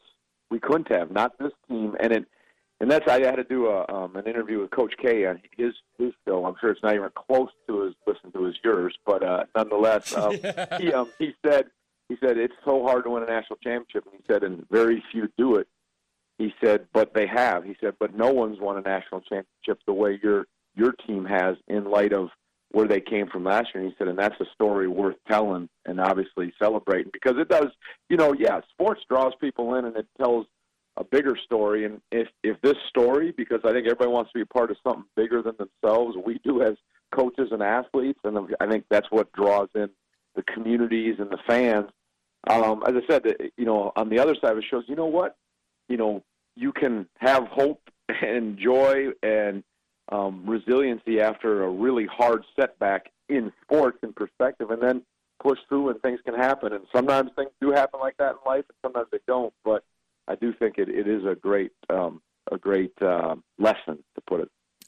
we 0.51 0.59
couldn't 0.59 0.91
have. 0.91 1.11
Not 1.11 1.39
this 1.39 1.53
team, 1.69 1.97
and 2.01 2.13
it, 2.13 2.25
and 2.81 2.91
that's 2.91 3.09
I 3.09 3.21
had 3.21 3.37
to 3.37 3.45
do 3.45 3.67
a 3.67 3.87
um, 3.93 4.17
an 4.17 4.27
interview 4.27 4.61
with 4.61 4.71
Coach 4.71 4.95
K 5.01 5.27
on 5.27 5.41
his 5.57 5.75
his 5.99 6.13
show. 6.27 6.45
I'm 6.45 6.55
sure 6.61 6.71
it's 6.71 6.83
not 6.83 6.95
even 6.95 7.11
close 7.15 7.51
to 7.69 7.87
as 7.87 7.95
listen 8.07 8.33
to 8.33 8.47
as 8.47 8.55
yours, 8.65 8.97
but 9.07 9.23
uh, 9.23 9.45
nonetheless, 9.55 10.17
um, 10.17 10.37
yeah. 10.43 10.79
he 10.79 10.93
um, 10.93 11.11
he 11.19 11.35
said 11.45 11.67
he 12.09 12.17
said 12.21 12.37
it's 12.37 12.55
so 12.65 12.83
hard 12.83 13.05
to 13.05 13.11
win 13.11 13.23
a 13.23 13.27
national 13.27 13.59
championship, 13.63 14.05
and 14.05 14.15
he 14.15 14.33
said, 14.33 14.43
and 14.43 14.67
very 14.71 15.03
few 15.11 15.29
do 15.39 15.57
it. 15.57 15.67
He 16.39 16.53
said, 16.63 16.87
but 16.93 17.15
they 17.15 17.27
have. 17.27 17.65
He 17.65 17.77
said, 17.81 17.95
but 18.01 18.15
no 18.15 18.33
one's 18.33 18.59
won 18.61 18.77
a 18.77 18.81
national 18.81 19.21
championship 19.21 19.81
the 19.87 19.93
way 19.93 20.19
your 20.23 20.47
your 20.75 20.93
team 20.93 21.25
has 21.25 21.57
in 21.69 21.85
light 21.85 22.13
of 22.13 22.31
where 22.75 22.89
they 22.89 23.01
came 23.01 23.29
from 23.29 23.45
last 23.45 23.69
year. 23.73 23.85
And 23.85 23.93
he 23.93 23.97
said, 23.97 24.09
and 24.09 24.19
that's 24.19 24.39
a 24.41 24.47
story 24.53 24.89
worth 24.89 25.15
telling 25.29 25.69
and 25.87 26.01
obviously 26.01 26.53
celebrating 26.61 27.11
because 27.13 27.35
it 27.39 27.49
does, 27.49 27.69
you 28.09 28.17
know, 28.17 28.35
yeah, 28.37 28.61
sports 28.73 29.01
draws 29.09 29.33
people 29.41 29.77
in 29.77 29.85
and 29.85 29.97
it 29.97 30.09
tells 30.21 30.47
a 30.97 31.05
bigger 31.05 31.37
story. 31.45 31.85
And 31.85 32.01
if, 32.11 32.27
if 32.43 32.61
this 32.63 32.75
story, 32.89 33.33
because 33.37 33.61
I 33.65 33.71
think 33.71 33.87
everybody 33.87 34.11
wants 34.11 34.33
to 34.33 34.39
be 34.39 34.43
a 34.43 34.47
part 34.47 34.73
of 34.73 34.77
something 34.83 35.05
bigger 35.15 35.41
than 35.41 35.55
themselves, 35.57 36.17
we 36.27 36.41
do 36.45 36.63
as 36.63 36.75
coaches 37.15 37.51
and 37.53 37.63
athletes. 37.63 38.19
And 38.25 38.37
I 38.61 38.67
think 38.67 38.87
that's 38.91 39.11
what 39.11 39.33
draws 39.33 39.69
in 39.77 39.89
the 40.35 40.43
communities 40.43 41.17
and 41.21 41.31
the 41.31 41.39
fans. 41.47 41.91
Um, 42.51 42.83
as 42.89 42.95
I 42.97 43.07
said, 43.09 43.23
you 43.57 43.65
know, 43.65 43.93
on 43.95 44.09
the 44.09 44.19
other 44.19 44.35
side 44.35 44.51
of 44.51 44.59
it 44.59 44.65
shows, 44.69 44.85
you 44.89 44.97
know 44.97 45.07
what, 45.07 45.37
you 45.89 45.97
know, 45.97 46.25
you 46.57 46.73
can 46.73 47.07
have 47.19 47.47
hope 47.47 47.81
and 48.21 48.59
joy 48.59 49.11
and 49.23 49.63
um, 50.11 50.45
resiliency 50.47 51.21
after 51.21 51.65
a 51.65 51.71
really 51.71 52.07
hard 52.07 52.45
setback 52.59 53.11
in 53.29 53.53
sports 53.63 53.99
in 54.03 54.13
perspective, 54.13 54.71
and 54.71 54.83
then 54.83 55.03
push 55.43 55.59
through 55.69 55.91
and 55.91 56.01
things 56.03 56.21
can 56.25 56.35
happen. 56.35 56.73
And 56.73 56.85
sometimes 56.95 57.31
things 57.37 57.51
do 57.61 57.71
happen 57.71 58.01
like 58.01 58.17
that 58.19 58.33
in 58.33 58.37
life, 58.47 58.65
and 58.69 58.77
sometimes 58.83 59.09
they 59.11 59.19
don't. 59.27 59.53
But 59.65 59.85
I 60.29 60.35
do 60.35 60.53
think 60.53 60.79
it, 60.79 60.89
it 60.89 61.09
is 61.09 61.25
a 61.25 61.35
great 61.35 61.73
um, 61.91 62.21
a 62.53 62.59
great 62.59 62.93
uh, 63.01 63.37
lesson 63.59 64.04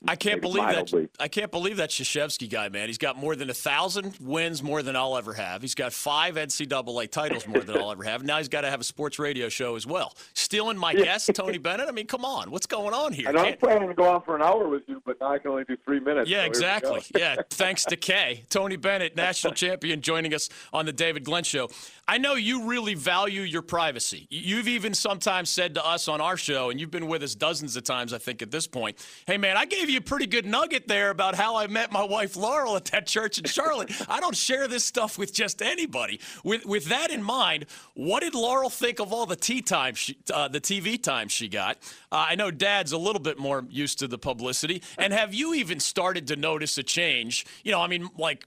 I 0.09 0.17
can't 0.17 0.41
believe 0.41 0.63
mildly. 0.63 1.03
that. 1.03 1.11
I 1.23 1.29
can't 1.29 1.51
believe 1.51 1.77
that 1.79 1.91
Krzyzewski 1.91 2.49
guy, 2.49 2.69
man. 2.69 2.89
He's 2.89 2.99
got 2.99 3.17
more 3.17 3.37
than 3.37 3.51
a 3.51 3.55
thousand 3.55 4.17
wins, 4.21 4.63
more 4.63 4.83
than 4.83 4.97
I'll 4.97 5.17
ever 5.17 5.35
have. 5.35 5.63
He's 5.63 5.75
got 5.75 5.93
five 5.93 6.35
NCAA 6.37 7.11
titles, 7.11 7.47
more 7.47 7.61
than 7.61 7.77
I'll 7.77 7.93
ever 7.93 8.05
have. 8.05 8.25
Now 8.25 8.39
he's 8.39 8.49
got 8.49 8.63
to 8.63 8.71
have 8.71 8.81
a 8.81 8.85
sports 8.85 9.19
radio 9.19 9.49
show 9.49 9.77
as 9.77 9.87
well. 9.87 10.15
Stealing 10.35 10.79
my 10.79 10.95
guest, 10.95 11.31
Tony 11.35 11.59
Bennett. 11.59 11.89
I 11.89 11.93
mean, 11.93 12.07
come 12.07 12.25
on, 12.25 12.51
what's 12.51 12.67
going 12.67 12.95
on 12.95 13.13
here? 13.13 13.29
And 13.29 13.39
I'm 13.39 13.57
planning 13.57 13.89
to 13.89 13.95
go 13.95 14.09
on 14.09 14.23
for 14.23 14.37
an 14.37 14.43
hour 14.43 14.69
with 14.69 14.83
you, 14.87 15.03
but 15.05 15.21
now 15.21 15.33
I 15.33 15.39
can 15.39 15.51
only 15.51 15.65
do 15.65 15.77
three 15.85 16.01
minutes. 16.01 16.29
Yeah, 16.29 16.43
so 16.43 16.47
exactly. 16.47 17.03
yeah, 17.17 17.37
thanks 17.51 17.85
to 17.87 17.97
K, 17.97 18.45
Tony 18.49 18.77
Bennett, 18.77 19.17
national 19.17 19.53
champion, 19.55 20.01
joining 20.01 20.35
us 20.35 20.49
on 20.73 20.87
the 20.87 20.93
David 20.93 21.25
Glenn 21.25 21.45
Show. 21.45 21.69
I 22.09 22.19
know 22.19 22.35
you 22.35 22.65
really 22.65 22.95
value 22.95 23.43
your 23.43 23.63
privacy. 23.63 24.27
You've 24.31 24.69
even 24.69 24.95
sometimes 24.95 25.51
said 25.51 25.75
to 25.75 25.85
us 25.85 26.07
on 26.07 26.21
our 26.21 26.37
show, 26.37 26.71
and 26.71 26.79
you've 26.79 26.91
been 26.91 27.09
with 27.09 27.23
us 27.23 27.35
dozens 27.35 27.77
of 27.77 27.85
times, 27.85 28.13
I 28.13 28.19
think, 28.19 28.43
at 28.43 28.51
this 28.51 28.67
point. 28.67 29.05
Hey, 29.27 29.39
man, 29.39 29.57
I 29.57 29.65
gave 29.65 29.91
you 29.91 29.96
a 29.97 30.01
pretty 30.01 30.27
good 30.27 30.47
nugget 30.47 30.67
nugget 30.67 30.89
there 30.89 31.11
about 31.11 31.35
how 31.35 31.57
I 31.57 31.67
met 31.67 31.93
my 31.93 32.03
wife 32.03 32.37
Laurel 32.37 32.77
at 32.77 32.87
that 32.87 33.07
church 33.07 33.39
in 33.39 33.45
Charlotte. 33.45 33.93
I 34.09 34.21
don't 34.21 34.37
share 34.37 34.67
this 34.69 34.85
stuff 34.85 35.17
with 35.17 35.33
just 35.33 35.63
anybody. 35.63 36.21
With 36.45 36.67
with 36.67 36.87
that 36.87 37.11
in 37.11 37.23
mind, 37.23 37.67
what 37.95 38.21
did 38.21 38.35
Laurel 38.35 38.71
think 38.71 39.01
of 39.01 39.13
all 39.13 39.27
the 39.27 39.37
tea 39.37 39.63
time, 39.63 39.95
she, 39.95 40.19
uh, 40.33 40.49
the 40.49 40.61
TV 40.61 41.01
time 41.01 41.29
she 41.29 41.49
got? 41.49 41.79
Uh, 42.11 42.27
I 42.31 42.35
know 42.35 42.51
Dad's 42.51 42.93
a 42.93 42.99
little 42.99 43.21
bit 43.21 43.39
more 43.39 43.65
used 43.71 43.99
to 44.01 44.09
the 44.09 44.19
publicity. 44.19 44.83
And 44.99 45.13
have 45.13 45.35
you 45.35 45.55
even 45.55 45.81
started 45.81 46.27
to 46.29 46.37
notice 46.37 46.77
a 46.79 46.83
change? 46.83 47.47
You 47.63 47.73
know, 47.73 47.81
I 47.81 47.87
mean, 47.87 48.09
like 48.19 48.47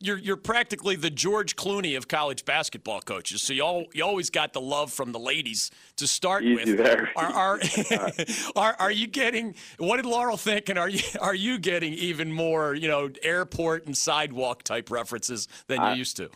you're 0.00 0.18
you're 0.18 0.36
practically 0.36 0.96
the 0.96 1.10
George 1.10 1.56
Clooney 1.56 1.96
of 1.96 2.08
college 2.08 2.44
basketball 2.44 3.00
coaches. 3.00 3.42
So 3.42 3.52
you 3.52 3.62
all 3.62 3.84
you 3.92 4.04
always 4.04 4.30
got 4.30 4.52
the 4.52 4.60
love 4.60 4.92
from 4.92 5.12
the 5.12 5.18
ladies 5.18 5.70
to 5.96 6.06
start 6.06 6.42
Easy 6.42 6.72
with. 6.72 6.78
There. 6.78 7.10
Are 7.16 7.32
are, 7.32 7.60
are 8.56 8.76
are 8.78 8.90
you 8.90 9.06
getting 9.06 9.54
what 9.78 9.96
did 9.96 10.06
Laurel 10.06 10.36
think 10.36 10.68
and 10.68 10.78
are 10.78 10.88
you 10.88 11.02
are 11.20 11.34
you 11.34 11.58
getting 11.58 11.92
even 11.94 12.32
more, 12.32 12.74
you 12.74 12.88
know, 12.88 13.10
airport 13.22 13.86
and 13.86 13.96
sidewalk 13.96 14.62
type 14.62 14.90
references 14.90 15.46
than 15.66 15.82
you 15.82 15.98
used 15.98 16.16
to? 16.16 16.30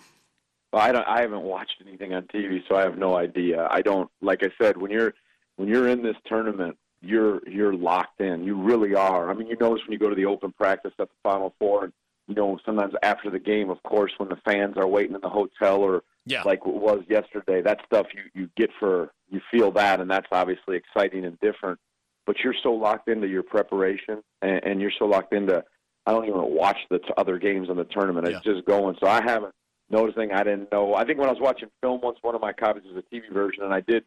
Well, 0.72 0.82
I 0.82 0.92
don't 0.92 1.06
I 1.08 1.22
haven't 1.22 1.42
watched 1.42 1.82
anything 1.86 2.14
on 2.14 2.24
TV, 2.24 2.60
so 2.68 2.76
I 2.76 2.82
have 2.82 2.98
no 2.98 3.16
idea. 3.16 3.66
I 3.70 3.80
don't 3.80 4.10
like 4.20 4.42
I 4.42 4.50
said 4.60 4.76
when 4.76 4.90
you're 4.90 5.14
when 5.56 5.68
you're 5.68 5.88
in 5.88 6.02
this 6.02 6.16
tournament, 6.26 6.76
you're 7.00 7.40
you're 7.48 7.72
locked 7.74 8.20
in. 8.20 8.44
You 8.44 8.60
really 8.60 8.94
are. 8.94 9.30
I 9.30 9.34
mean, 9.34 9.46
you 9.46 9.56
notice 9.58 9.82
when 9.86 9.92
you 9.92 9.98
go 9.98 10.10
to 10.10 10.16
the 10.16 10.26
open 10.26 10.52
practice 10.52 10.92
at 10.98 11.08
the 11.08 11.14
Final 11.22 11.54
Four 11.58 11.84
and 11.84 11.92
you 12.26 12.34
know, 12.34 12.58
sometimes 12.64 12.94
after 13.02 13.30
the 13.30 13.38
game, 13.38 13.70
of 13.70 13.82
course, 13.82 14.12
when 14.16 14.28
the 14.28 14.38
fans 14.44 14.76
are 14.76 14.86
waiting 14.86 15.14
in 15.14 15.20
the 15.20 15.28
hotel 15.28 15.80
or 15.80 16.02
yeah. 16.24 16.42
like 16.44 16.60
it 16.60 16.74
was 16.74 17.02
yesterday, 17.08 17.60
that 17.62 17.80
stuff 17.84 18.06
you, 18.14 18.22
you 18.40 18.50
get 18.56 18.70
for, 18.78 19.12
you 19.28 19.40
feel 19.50 19.70
that, 19.72 20.00
and 20.00 20.10
that's 20.10 20.26
obviously 20.32 20.76
exciting 20.76 21.24
and 21.24 21.38
different. 21.40 21.78
But 22.26 22.36
you're 22.42 22.54
so 22.62 22.72
locked 22.72 23.08
into 23.08 23.28
your 23.28 23.42
preparation 23.42 24.22
and, 24.40 24.64
and 24.64 24.80
you're 24.80 24.92
so 24.98 25.04
locked 25.04 25.34
into, 25.34 25.62
I 26.06 26.12
don't 26.12 26.26
even 26.26 26.40
watch 26.40 26.78
the 26.90 26.98
t- 26.98 27.12
other 27.18 27.38
games 27.38 27.68
in 27.68 27.76
the 27.76 27.84
tournament. 27.84 28.26
It's 28.26 28.44
yeah. 28.44 28.52
just 28.54 28.66
going. 28.66 28.96
So 29.02 29.08
I 29.08 29.22
haven't 29.22 29.54
noticing. 29.90 30.32
I 30.32 30.42
didn't 30.42 30.72
know. 30.72 30.94
I 30.94 31.04
think 31.04 31.18
when 31.18 31.28
I 31.28 31.32
was 31.32 31.40
watching 31.40 31.68
film 31.82 32.00
once, 32.02 32.18
one 32.22 32.34
of 32.34 32.40
my 32.40 32.52
copies 32.52 32.84
was 32.84 33.02
a 33.04 33.14
TV 33.14 33.32
version, 33.32 33.64
and 33.64 33.74
I 33.74 33.80
did, 33.80 34.04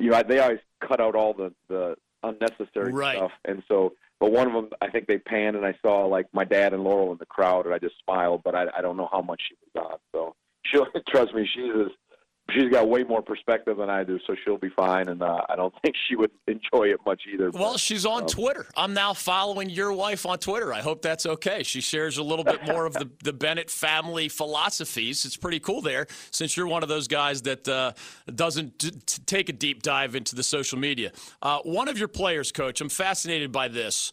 you 0.00 0.10
know, 0.10 0.16
I, 0.16 0.22
they 0.22 0.38
always 0.38 0.60
cut 0.86 1.00
out 1.00 1.14
all 1.14 1.34
the, 1.34 1.52
the 1.68 1.96
unnecessary 2.22 2.92
right. 2.92 3.16
stuff. 3.16 3.32
And 3.44 3.62
so 3.68 3.92
but 4.20 4.32
one 4.32 4.48
of 4.48 4.52
them, 4.52 4.70
I 4.80 4.90
think 4.90 5.06
they 5.06 5.18
panned, 5.18 5.56
and 5.56 5.64
I 5.64 5.74
saw 5.80 6.04
like 6.06 6.26
my 6.32 6.44
dad 6.44 6.72
and 6.72 6.82
Laurel 6.82 7.12
in 7.12 7.18
the 7.18 7.26
crowd, 7.26 7.66
and 7.66 7.74
I 7.74 7.78
just 7.78 7.94
smiled. 8.04 8.42
But 8.44 8.54
I, 8.54 8.66
I 8.76 8.82
don't 8.82 8.96
know 8.96 9.08
how 9.10 9.22
much 9.22 9.40
she 9.48 9.54
was 9.74 9.84
on. 9.92 9.98
So 10.12 10.34
she'll 10.64 10.86
trust 11.08 11.34
me. 11.34 11.48
She's 11.54 11.70
as 11.74 11.92
she's 12.50 12.70
got 12.70 12.88
way 12.88 13.04
more 13.04 13.22
perspective 13.22 13.76
than 13.76 13.90
I 13.90 14.04
do, 14.04 14.18
so 14.26 14.34
she'll 14.44 14.58
be 14.58 14.70
fine. 14.70 15.08
And 15.08 15.22
uh, 15.22 15.42
I 15.48 15.56
don't 15.56 15.74
think 15.82 15.94
she 16.08 16.16
would 16.16 16.30
enjoy 16.46 16.88
it 16.88 17.00
much 17.06 17.22
either. 17.32 17.50
Well, 17.50 17.72
but, 17.72 17.80
she's 17.80 18.06
on 18.06 18.22
um, 18.22 18.28
Twitter. 18.28 18.66
I'm 18.76 18.94
now 18.94 19.14
following 19.14 19.70
your 19.70 19.92
wife 19.92 20.26
on 20.26 20.38
Twitter. 20.38 20.72
I 20.72 20.80
hope 20.80 21.02
that's 21.02 21.26
okay. 21.26 21.62
She 21.62 21.80
shares 21.80 22.18
a 22.18 22.22
little 22.22 22.44
bit 22.44 22.66
more 22.66 22.86
of 22.86 22.94
the, 22.94 23.10
the 23.22 23.32
Bennett 23.32 23.70
family 23.70 24.28
philosophies. 24.28 25.24
It's 25.24 25.36
pretty 25.36 25.60
cool 25.60 25.82
there, 25.82 26.06
since 26.30 26.56
you're 26.56 26.68
one 26.68 26.82
of 26.82 26.88
those 26.88 27.08
guys 27.08 27.42
that 27.42 27.68
uh, 27.68 27.92
doesn't 28.34 28.78
d- 28.78 28.90
take 29.26 29.48
a 29.48 29.52
deep 29.52 29.82
dive 29.82 30.14
into 30.14 30.34
the 30.34 30.42
social 30.42 30.78
media. 30.78 31.12
Uh, 31.42 31.58
one 31.62 31.88
of 31.88 31.98
your 31.98 32.08
players, 32.08 32.52
coach, 32.52 32.80
I'm 32.80 32.88
fascinated 32.88 33.52
by 33.52 33.68
this. 33.68 34.12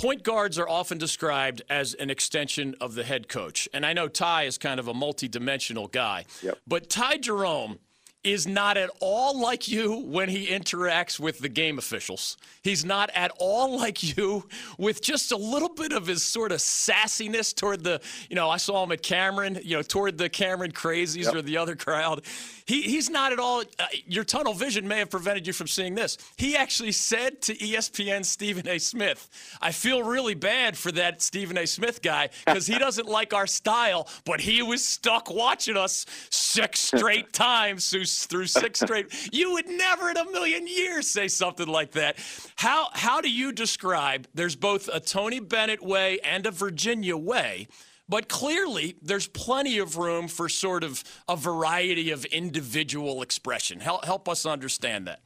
Point 0.00 0.22
guards 0.22 0.58
are 0.58 0.66
often 0.66 0.96
described 0.96 1.60
as 1.68 1.92
an 1.92 2.08
extension 2.08 2.74
of 2.80 2.94
the 2.94 3.04
head 3.04 3.28
coach. 3.28 3.68
And 3.74 3.84
I 3.84 3.92
know 3.92 4.08
Ty 4.08 4.44
is 4.44 4.56
kind 4.56 4.80
of 4.80 4.88
a 4.88 4.94
multi-dimensional 4.94 5.88
guy. 5.88 6.24
Yep. 6.42 6.58
But 6.66 6.88
Ty 6.88 7.18
Jerome 7.18 7.78
is 8.22 8.46
not 8.46 8.76
at 8.76 8.90
all 9.00 9.40
like 9.40 9.66
you 9.66 9.98
when 10.00 10.28
he 10.28 10.48
interacts 10.48 11.18
with 11.18 11.38
the 11.38 11.48
game 11.48 11.78
officials. 11.78 12.36
He's 12.62 12.84
not 12.84 13.08
at 13.14 13.32
all 13.38 13.78
like 13.78 14.16
you 14.16 14.46
with 14.76 15.00
just 15.00 15.32
a 15.32 15.36
little 15.36 15.70
bit 15.70 15.92
of 15.92 16.06
his 16.06 16.22
sort 16.22 16.52
of 16.52 16.58
sassiness 16.58 17.54
toward 17.54 17.82
the, 17.82 18.00
you 18.28 18.36
know, 18.36 18.50
I 18.50 18.58
saw 18.58 18.84
him 18.84 18.92
at 18.92 19.02
Cameron, 19.02 19.58
you 19.62 19.76
know, 19.76 19.82
toward 19.82 20.18
the 20.18 20.28
Cameron 20.28 20.72
crazies 20.72 21.24
yep. 21.24 21.34
or 21.34 21.40
the 21.42 21.56
other 21.56 21.76
crowd. 21.76 22.22
He, 22.66 22.82
he's 22.82 23.08
not 23.08 23.32
at 23.32 23.38
all, 23.38 23.62
uh, 23.78 23.86
your 24.06 24.24
tunnel 24.24 24.52
vision 24.52 24.86
may 24.86 24.98
have 24.98 25.10
prevented 25.10 25.46
you 25.46 25.52
from 25.52 25.66
seeing 25.66 25.94
this. 25.94 26.18
He 26.36 26.56
actually 26.56 26.92
said 26.92 27.40
to 27.42 27.56
ESPN 27.56 28.24
Stephen 28.24 28.68
A. 28.68 28.78
Smith, 28.78 29.28
I 29.62 29.72
feel 29.72 30.02
really 30.02 30.34
bad 30.34 30.76
for 30.76 30.92
that 30.92 31.22
Stephen 31.22 31.56
A. 31.56 31.66
Smith 31.66 32.02
guy 32.02 32.28
because 32.46 32.66
he 32.66 32.78
doesn't 32.78 33.08
like 33.08 33.32
our 33.32 33.46
style, 33.46 34.08
but 34.26 34.40
he 34.40 34.62
was 34.62 34.84
stuck 34.84 35.30
watching 35.30 35.76
us 35.76 36.04
six 36.28 36.80
straight 36.80 37.32
times 37.32 37.88
through, 37.88 38.04
through 38.26 38.46
six 38.46 38.80
straight. 38.80 39.06
You 39.32 39.52
would 39.52 39.68
never 39.68 40.10
in 40.10 40.16
a 40.16 40.24
million 40.30 40.66
years 40.66 41.06
say 41.06 41.28
something 41.28 41.66
like 41.66 41.92
that. 41.92 42.18
How 42.56 42.88
how 42.92 43.20
do 43.20 43.30
you 43.30 43.52
describe? 43.52 44.26
There's 44.34 44.56
both 44.56 44.88
a 44.92 45.00
Tony 45.00 45.40
Bennett 45.40 45.82
way 45.82 46.18
and 46.20 46.46
a 46.46 46.50
Virginia 46.50 47.16
way. 47.16 47.68
But 48.08 48.28
clearly, 48.28 48.96
there's 49.00 49.28
plenty 49.28 49.78
of 49.78 49.96
room 49.96 50.26
for 50.26 50.48
sort 50.48 50.82
of 50.82 51.04
a 51.28 51.36
variety 51.36 52.10
of 52.10 52.24
individual 52.24 53.22
expression. 53.22 53.78
Help, 53.78 54.04
help 54.04 54.28
us 54.28 54.44
understand 54.44 55.06
that. 55.06 55.20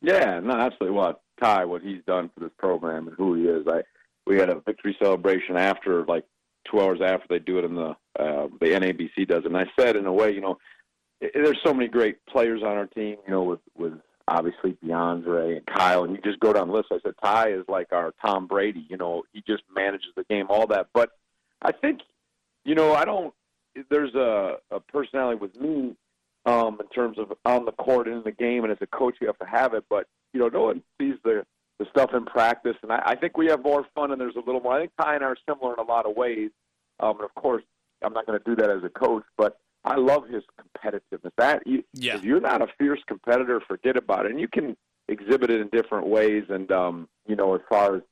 Yeah, 0.00 0.40
no, 0.42 0.54
absolutely. 0.54 0.96
What 0.96 1.20
Ty, 1.40 1.66
what 1.66 1.82
he's 1.82 2.02
done 2.06 2.30
for 2.34 2.40
this 2.40 2.52
program 2.58 3.08
and 3.08 3.16
who 3.16 3.34
he 3.34 3.42
is. 3.42 3.66
I 3.68 3.82
we 4.26 4.38
had 4.38 4.48
a 4.48 4.60
victory 4.60 4.96
celebration 5.02 5.56
after, 5.56 6.04
like 6.04 6.24
two 6.70 6.80
hours 6.80 7.00
after 7.04 7.26
they 7.28 7.38
do 7.38 7.58
it 7.58 7.64
in 7.64 7.74
the 7.74 7.90
uh, 8.18 8.48
the 8.60 8.66
NABC 8.66 9.28
does 9.28 9.44
it. 9.44 9.46
And 9.46 9.56
I 9.56 9.66
said, 9.78 9.96
in 9.96 10.06
a 10.06 10.12
way, 10.12 10.32
you 10.32 10.40
know, 10.40 10.58
there's 11.20 11.58
so 11.64 11.74
many 11.74 11.88
great 11.88 12.24
players 12.26 12.62
on 12.62 12.76
our 12.76 12.86
team. 12.86 13.16
You 13.26 13.32
know, 13.32 13.42
with 13.42 13.60
with 13.76 13.94
obviously 14.28 14.76
DeAndre 14.84 15.56
and 15.58 15.66
Kyle, 15.66 16.04
and 16.04 16.14
you 16.14 16.22
just 16.22 16.40
go 16.40 16.52
down 16.52 16.68
the 16.68 16.74
list. 16.74 16.88
I 16.92 16.98
said 17.02 17.14
Ty 17.22 17.52
is 17.52 17.64
like 17.68 17.92
our 17.92 18.14
Tom 18.24 18.46
Brady. 18.46 18.86
You 18.88 18.96
know, 18.96 19.24
he 19.32 19.42
just 19.46 19.62
manages 19.74 20.10
the 20.16 20.24
game, 20.24 20.46
all 20.48 20.66
that. 20.68 20.88
But 20.94 21.10
I 21.62 21.72
think, 21.72 22.00
you 22.64 22.74
know, 22.74 22.94
I 22.94 23.04
don't. 23.04 23.34
There's 23.88 24.14
a, 24.14 24.56
a 24.70 24.80
personality 24.80 25.38
with 25.38 25.54
me 25.60 25.94
um, 26.46 26.78
in 26.80 26.88
terms 26.88 27.18
of 27.18 27.32
on 27.44 27.64
the 27.64 27.72
court 27.72 28.08
and 28.08 28.16
in 28.16 28.22
the 28.24 28.32
game, 28.32 28.64
and 28.64 28.72
as 28.72 28.78
a 28.80 28.86
coach, 28.86 29.16
you 29.20 29.26
have 29.26 29.38
to 29.38 29.46
have 29.46 29.74
it. 29.74 29.84
But 29.90 30.06
you 30.32 30.40
know, 30.40 30.48
no 30.48 30.62
one 30.62 30.82
sees 31.00 31.14
the 31.24 31.44
the 31.78 31.86
stuff 31.90 32.10
in 32.12 32.24
practice, 32.26 32.76
and 32.82 32.92
I, 32.92 33.02
I 33.06 33.16
think 33.16 33.36
we 33.36 33.46
have 33.46 33.62
more 33.62 33.86
fun, 33.94 34.12
and 34.12 34.20
there's 34.20 34.36
a 34.36 34.44
little 34.44 34.60
more. 34.60 34.74
I 34.74 34.80
think 34.80 34.92
Ty 35.00 35.16
and 35.16 35.24
I 35.24 35.28
are 35.28 35.36
similar 35.48 35.74
in 35.74 35.78
a 35.80 35.88
lot 35.88 36.06
of 36.06 36.14
ways. 36.16 36.50
Um, 37.00 37.16
and 37.16 37.24
of 37.24 37.34
course, 37.34 37.62
I'm 38.02 38.12
not 38.12 38.26
going 38.26 38.38
to 38.38 38.44
do 38.44 38.54
that 38.56 38.70
as 38.70 38.84
a 38.84 38.90
coach, 38.90 39.24
but 39.38 39.58
I 39.84 39.96
love 39.96 40.28
his 40.28 40.42
competitiveness. 40.60 41.32
That 41.38 41.66
you, 41.66 41.84
yeah. 41.94 42.16
if 42.16 42.24
you're 42.24 42.40
not 42.40 42.62
a 42.62 42.66
fierce 42.78 43.00
competitor, 43.06 43.60
forget 43.66 43.96
about 43.96 44.26
it. 44.26 44.32
And 44.32 44.40
you 44.40 44.48
can 44.48 44.76
exhibit 45.08 45.50
it 45.50 45.60
in 45.60 45.68
different 45.68 46.06
ways. 46.06 46.44
And 46.48 46.70
um, 46.70 47.08
you 47.26 47.36
know, 47.36 47.54
as 47.54 47.60
far 47.68 47.96
as 47.96 48.02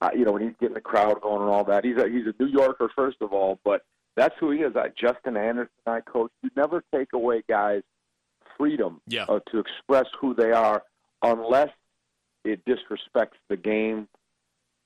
uh, 0.00 0.10
you 0.14 0.24
know, 0.24 0.32
when 0.32 0.42
he's 0.42 0.56
getting 0.60 0.74
the 0.74 0.80
crowd 0.80 1.20
going 1.20 1.42
and 1.42 1.50
all 1.50 1.64
that, 1.64 1.84
he's 1.84 1.96
a 1.96 2.08
he's 2.08 2.26
a 2.26 2.34
New 2.42 2.48
Yorker 2.48 2.90
first 2.94 3.18
of 3.20 3.32
all, 3.32 3.58
but 3.64 3.82
that's 4.14 4.34
who 4.38 4.50
he 4.50 4.60
is. 4.60 4.74
I, 4.76 4.88
Justin 4.88 5.36
Anderson, 5.36 5.70
I 5.86 6.00
coach. 6.00 6.30
You 6.42 6.50
never 6.56 6.82
take 6.94 7.12
away 7.12 7.42
guys' 7.48 7.82
freedom 8.56 9.00
yeah. 9.06 9.24
uh, 9.28 9.40
to 9.50 9.58
express 9.58 10.06
who 10.20 10.34
they 10.34 10.52
are, 10.52 10.82
unless 11.22 11.70
it 12.44 12.64
disrespects 12.64 13.38
the 13.48 13.56
game 13.56 14.08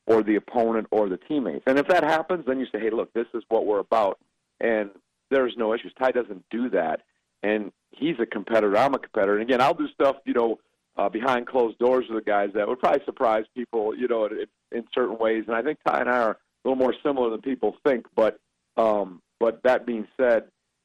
or 0.06 0.22
the 0.22 0.37
opponent 0.37 0.88
or 0.90 1.08
the 1.08 1.16
teammates. 1.16 1.62
And 1.66 1.78
if 1.78 1.87
that 1.88 2.02
happens, 2.02 2.44
then 2.46 2.58
you 2.58 2.66
say, 2.72 2.80
hey, 2.80 2.90
look, 2.90 3.12
this 3.12 3.26
is 3.34 3.44
what 3.49 3.66
we're 3.66 3.78
about. 3.78 4.18
And 4.60 4.90
there's 5.30 5.54
no 5.56 5.75
issues. 5.75 5.92
Ty 5.99 6.12
doesn't 6.12 6.44
do 6.50 6.68
that. 6.70 7.02
And 7.42 7.72
he's 7.90 8.16
a 8.20 8.26
competitor. 8.26 8.76
I'm 8.76 8.94
a 8.94 8.99
competitor. 8.99 9.34
And 9.34 9.42
again, 9.42 9.60
I'll 9.60 9.75
do 9.75 9.88
stuff, 9.88 10.16
you 10.25 10.34
know, 10.34 10.58
uh, 10.96 11.08
behind 11.08 11.46
closed 11.46 11.78
doors 11.78 12.04
with 12.08 12.22
the 12.22 12.30
guys 12.30 12.50
that 12.54 12.68
would 12.68 12.78
probably 12.78 13.04
surprise 13.04 13.44
people, 13.54 13.96
you 13.96 14.08
know, 14.08 14.26
in, 14.26 14.46
in 14.72 14.84
certain 14.94 15.16
ways. 15.18 15.44
And 15.46 15.56
I 15.56 15.62
think 15.62 15.78
Ty 15.87 16.00
and 16.00 16.10
I 16.10 16.18
are 16.18 16.30
a 16.32 16.37
little 16.68 16.76
more 16.76 16.94
similar 17.02 17.30
than 17.30 17.40
people 17.40 17.76
think. 17.84 18.06
But 18.14 18.38
um, 18.76 19.22
but 19.38 19.62
that 19.62 19.87
being 19.87 20.06
said, 20.18 20.44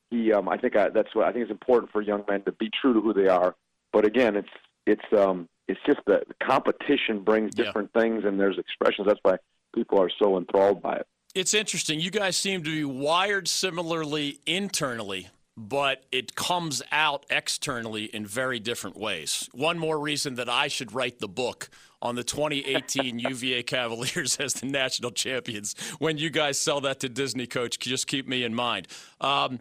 he 0.09 0.31
um, 0.31 0.47
I 0.47 0.57
think 0.57 0.75
I, 0.75 0.89
that's 0.89 1.13
what 1.13 1.25
I 1.25 1.31
think 1.31 1.43
it's 1.43 1.51
important 1.51 1.91
for 1.91 2.01
young 2.01 2.23
men 2.29 2.43
to 2.43 2.51
be 2.53 2.69
true 2.81 2.93
to 2.93 3.01
who 3.01 3.13
they 3.13 3.27
are. 3.27 3.55
But 3.91 4.05
again, 4.05 4.35
it's 4.35 4.49
it's 4.85 5.13
um, 5.17 5.49
it's 5.67 5.79
just 5.85 5.99
that 6.07 6.27
the 6.27 6.45
competition 6.45 7.23
brings 7.23 7.53
different 7.53 7.89
yeah. 7.93 8.01
things, 8.01 8.23
and 8.25 8.39
there's 8.39 8.57
expressions. 8.57 9.07
That's 9.07 9.19
why 9.23 9.37
people 9.73 9.99
are 9.99 10.11
so 10.21 10.37
enthralled 10.37 10.81
by 10.81 10.95
it. 10.97 11.07
It's 11.35 11.53
interesting. 11.53 11.99
You 11.99 12.11
guys 12.11 12.37
seem 12.37 12.63
to 12.63 12.71
be 12.71 12.85
wired 12.85 13.49
similarly 13.49 14.39
internally, 14.45 15.27
but 15.57 16.05
it 16.09 16.33
comes 16.33 16.81
out 16.93 17.25
externally 17.29 18.05
in 18.05 18.25
very 18.25 18.57
different 18.57 18.95
ways. 18.95 19.49
One 19.51 19.77
more 19.77 19.99
reason 19.99 20.35
that 20.35 20.47
I 20.47 20.69
should 20.69 20.93
write 20.93 21.19
the 21.19 21.27
book 21.27 21.69
on 22.01 22.15
the 22.15 22.23
2018 22.23 23.19
UVA 23.19 23.63
Cavaliers 23.67 24.37
as 24.37 24.53
the 24.53 24.67
national 24.67 25.11
champions. 25.11 25.75
When 25.99 26.17
you 26.17 26.29
guys 26.29 26.57
sell 26.57 26.79
that 26.81 27.01
to 27.01 27.09
Disney, 27.09 27.47
coach, 27.47 27.79
just 27.79 28.07
keep 28.07 28.29
me 28.29 28.45
in 28.45 28.55
mind. 28.55 28.87
Um, 29.19 29.59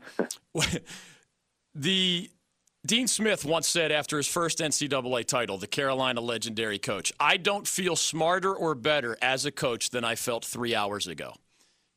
the 1.74 2.30
Dean 2.86 3.08
Smith 3.08 3.44
once 3.44 3.66
said 3.66 3.90
after 3.90 4.16
his 4.16 4.28
first 4.28 4.60
NCAA 4.60 5.26
title, 5.26 5.58
the 5.58 5.66
Carolina 5.66 6.20
legendary 6.20 6.78
coach, 6.78 7.12
I 7.18 7.36
don't 7.36 7.66
feel 7.66 7.96
smarter 7.96 8.54
or 8.54 8.76
better 8.76 9.16
as 9.20 9.44
a 9.44 9.50
coach 9.50 9.90
than 9.90 10.04
I 10.04 10.14
felt 10.14 10.44
three 10.44 10.76
hours 10.76 11.08
ago. 11.08 11.34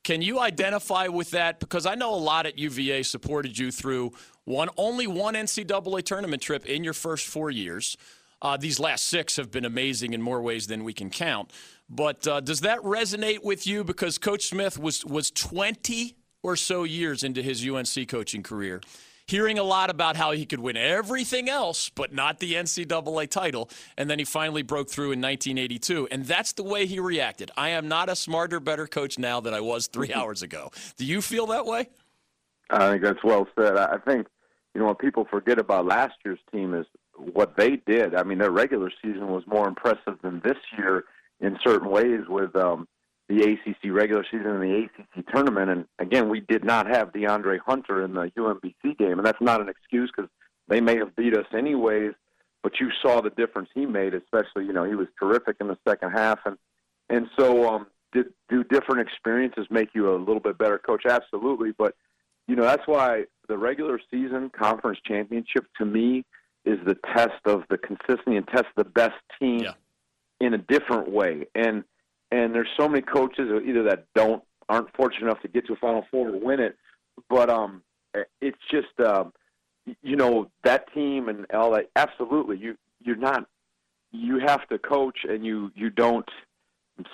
Can 0.08 0.22
you 0.22 0.40
identify 0.40 1.08
with 1.10 1.32
that? 1.32 1.60
Because 1.60 1.86
I 1.86 1.96
know 1.96 2.16
a 2.16 2.16
lot 2.16 2.46
at 2.46 2.58
UVA 2.58 3.04
supported 3.04 3.58
you 3.58 3.72
through 3.72 4.14
one 4.46 4.70
only 4.78 5.06
one 5.06 5.34
NCAA 5.34 6.02
tournament 6.04 6.42
trip 6.42 6.66
in 6.66 6.82
your 6.82 6.94
first 6.94 7.28
four 7.28 7.52
years. 7.52 7.98
Uh, 8.42 8.56
these 8.56 8.80
last 8.80 9.08
six 9.08 9.36
have 9.36 9.52
been 9.52 9.66
amazing 9.66 10.14
in 10.14 10.22
more 10.22 10.42
ways 10.42 10.66
than 10.66 10.86
we 10.86 10.94
can 10.94 11.10
count. 11.10 11.52
But 11.90 12.26
uh, 12.26 12.40
does 12.40 12.62
that 12.62 12.80
resonate 12.84 13.44
with 13.44 13.68
you? 13.68 13.84
Because 13.84 14.18
Coach 14.18 14.48
Smith 14.48 14.80
was 14.80 15.04
was 15.04 15.30
20 15.30 16.16
or 16.42 16.56
so 16.56 16.86
years 16.86 17.22
into 17.22 17.42
his 17.42 17.68
UNC 17.68 18.08
coaching 18.08 18.44
career 18.44 18.80
hearing 19.28 19.60
a 19.60 19.64
lot 19.64 19.90
about 19.90 20.16
how 20.16 20.32
he 20.32 20.46
could 20.46 20.60
win 20.60 20.78
everything 20.78 21.50
else, 21.50 21.90
but 21.90 22.14
not 22.14 22.40
the 22.40 22.54
NCAA 22.54 23.30
title. 23.30 23.70
And 23.98 24.10
then 24.10 24.20
he 24.20 24.26
finally 24.26 24.64
broke 24.64 24.90
through 24.90 25.12
in 25.12 25.22
1982. 25.22 26.08
And 26.10 26.26
that's 26.26 26.54
the 26.54 26.64
way 26.64 26.86
he 26.86 27.00
reacted. 27.00 27.52
I 27.58 27.70
am 27.70 27.88
not 27.88 28.10
a 28.10 28.16
smarter, 28.16 28.60
better 28.60 28.88
coach 28.88 29.20
now 29.20 29.40
than 29.42 29.54
I 29.54 29.60
was 29.60 29.88
three 29.88 30.14
hours 30.16 30.42
ago. 30.42 30.72
Do 30.98 31.06
you 31.06 31.22
feel 31.22 31.48
that 31.48 31.66
way? 31.66 31.90
I 32.70 32.90
think 32.90 33.04
that's 33.04 33.24
well 33.24 33.48
said. 33.58 33.78
I 33.78 33.98
think, 33.98 34.28
you 34.74 34.82
know, 34.82 34.88
what 34.88 35.00
people 35.00 35.26
forget 35.30 35.60
about 35.60 35.86
last 35.86 36.16
year's 36.26 36.40
team 36.52 36.74
is 36.74 36.86
what 37.18 37.56
they 37.58 37.78
did. 37.86 38.16
I 38.16 38.24
mean, 38.24 38.38
their 38.38 38.52
regular 38.52 38.92
season 39.02 39.28
was 39.28 39.44
more 39.48 39.68
impressive 39.68 40.18
than 40.22 40.42
this 40.44 40.58
year 40.78 41.06
in 41.40 41.58
certain 41.64 41.90
ways 41.90 42.22
with 42.28 42.56
um, 42.56 42.88
the 43.30 43.44
ACC 43.44 43.92
regular 43.92 44.24
season 44.24 44.48
and 44.48 44.64
the 44.64 44.86
ACC 44.86 45.28
tournament. 45.34 45.70
And 45.70 45.86
again, 46.00 46.30
we 46.30 46.40
did 46.40 46.64
not 46.64 46.88
have 46.88 47.12
DeAndre 47.12 47.60
Hunter 47.66 48.04
in 48.04 48.14
the 48.14 48.32
UMBC 48.38 48.98
game, 48.98 49.18
and 49.20 49.26
that's 49.26 49.42
not 49.42 49.62
an 49.62 49.70
excuse 49.70 50.12
because 50.16 50.30
they 50.68 50.80
may 50.80 50.98
have 50.98 51.16
beat 51.16 51.36
us 51.36 51.46
anyways. 51.54 52.14
But 52.64 52.80
you 52.80 52.90
saw 53.02 53.22
the 53.22 53.30
difference 53.30 53.70
he 53.74 53.86
made, 53.86 54.14
especially 54.14 54.66
you 54.66 54.74
know 54.74 54.84
he 54.84 54.96
was 54.96 55.08
terrific 55.20 55.58
in 55.60 55.68
the 55.68 55.78
second 55.88 56.12
half, 56.12 56.40
and 56.46 56.58
and 57.10 57.28
so 57.38 57.70
um, 57.70 57.88
did 58.14 58.28
do 58.50 58.64
different 58.64 59.02
experiences 59.02 59.68
make 59.70 59.90
you 59.94 60.14
a 60.14 60.18
little 60.18 60.40
bit 60.40 60.58
better 60.58 60.78
coach? 60.78 61.04
Absolutely, 61.08 61.72
but 61.78 61.96
you 62.48 62.56
know 62.56 62.64
that's 62.64 62.88
why 62.88 63.26
the 63.48 63.58
regular 63.58 64.00
season 64.10 64.50
conference 64.50 65.00
championship 65.06 65.66
to 65.78 65.86
me 65.86 66.26
is 66.66 66.80
the 66.86 66.98
test 67.14 67.40
of 67.46 67.64
the 67.70 67.78
consistency 67.78 68.36
and 68.36 68.48
test 68.48 68.66
the 68.76 68.84
best 68.84 69.16
team 69.40 69.60
yeah. 69.60 69.72
in 70.42 70.54
a 70.54 70.58
different 70.58 71.10
way 71.10 71.46
and 71.56 71.84
and 72.32 72.54
there's 72.54 72.70
so 72.78 72.88
many 72.88 73.02
coaches 73.02 73.50
either 73.66 73.84
that 73.84 74.06
don't 74.16 74.44
aren't 74.70 74.94
fortunate 74.96 75.28
enough 75.28 75.42
to 75.42 75.48
get 75.48 75.66
to 75.68 75.74
a 75.74 75.78
Final 75.78 76.06
Four 76.12 76.32
to 76.32 76.38
win 76.38 76.60
it, 76.60 76.78
but 77.30 77.50
um, 77.50 77.82
it's 78.42 78.58
just 78.70 79.00
um, 79.00 79.34
you 80.02 80.16
know 80.16 80.50
that 80.64 80.92
team 80.94 81.30
and 81.30 81.46
all 81.54 81.72
that. 81.72 81.90
Absolutely, 81.96 82.58
you 82.58 82.78
you're 83.02 83.16
not. 83.16 83.46
You 84.12 84.40
have 84.40 84.68
to 84.70 84.78
coach, 84.78 85.20
and 85.28 85.46
you 85.46 85.72
you 85.76 85.90
don't. 85.90 86.28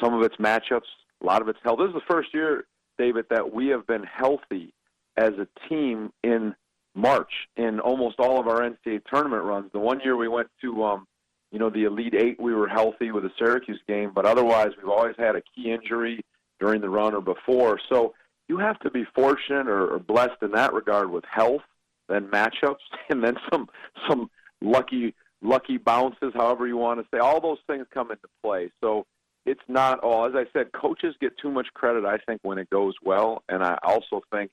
Some 0.02 0.14
of 0.14 0.22
it's 0.24 0.38
matchups, 0.38 0.82
a 1.22 1.26
lot 1.26 1.42
of 1.42 1.50
it's 1.50 1.60
health. 1.64 1.80
This 1.80 1.90
is 1.90 1.96
the 1.96 2.14
first 2.14 2.34
year, 2.34 2.66
David, 2.98 3.26
that 3.30 3.54
we 3.54 3.68
have 3.68 3.86
been 3.86 4.04
healthy 4.04 4.74
as 5.18 5.32
a 5.34 5.48
team 5.68 6.12
in 6.24 6.56
March 6.96 7.32
in 7.58 7.80
almost 7.80 8.20
all 8.20 8.40
of 8.40 8.48
our 8.48 8.62
NCAA 8.62 9.02
tournament 9.12 9.44
runs. 9.44 9.72
The 9.74 9.80
one 9.80 10.00
year 10.00 10.16
we 10.16 10.28
went 10.28 10.48
to 10.62 10.84
um, 10.84 11.08
you 11.54 11.60
know, 11.60 11.70
the 11.70 11.84
Elite 11.84 12.16
Eight, 12.16 12.42
we 12.42 12.56
were 12.56 12.68
healthy 12.68 13.12
with 13.12 13.24
the 13.24 13.32
Syracuse 13.38 13.80
game, 13.88 14.12
but 14.14 14.26
otherwise, 14.26 14.72
we've 14.76 14.90
always 14.90 15.16
had 15.20 15.36
a 15.36 15.42
key 15.56 15.72
injury 15.72 16.26
during 16.60 16.82
the 16.82 16.90
run 16.90 17.14
or 17.14 17.22
before. 17.22 17.80
So 17.90 18.16
you 18.48 18.58
have 18.58 18.80
to 18.80 18.90
be 18.90 19.06
fortunate 19.14 19.68
or, 19.68 19.94
or 19.94 20.00
blessed 20.00 20.42
in 20.42 20.52
that 20.54 20.74
regard 20.74 21.12
with 21.12 21.24
health, 21.32 21.62
then 22.10 22.28
matchups, 22.30 22.82
and 23.10 23.24
then 23.24 23.36
some 23.52 23.70
some 24.10 24.32
lucky 24.62 25.14
lucky 25.44 25.78
bounces, 25.78 26.34
however 26.34 26.66
you 26.66 26.78
want 26.78 27.00
to 27.00 27.06
say. 27.14 27.20
All 27.20 27.40
those 27.40 27.60
things 27.68 27.86
come 27.94 28.10
into 28.10 28.28
play. 28.44 28.72
So 28.82 29.06
it's 29.46 29.62
not 29.68 30.00
all. 30.00 30.26
As 30.26 30.34
I 30.36 30.46
said, 30.54 30.72
coaches 30.72 31.14
get 31.22 31.38
too 31.38 31.52
much 31.52 31.68
credit, 31.76 32.04
I 32.04 32.18
think, 32.26 32.40
when 32.42 32.58
it 32.58 32.70
goes 32.72 32.96
well, 33.04 33.44
and 33.48 33.64
I 33.64 33.78
also 33.84 34.24
think 34.32 34.50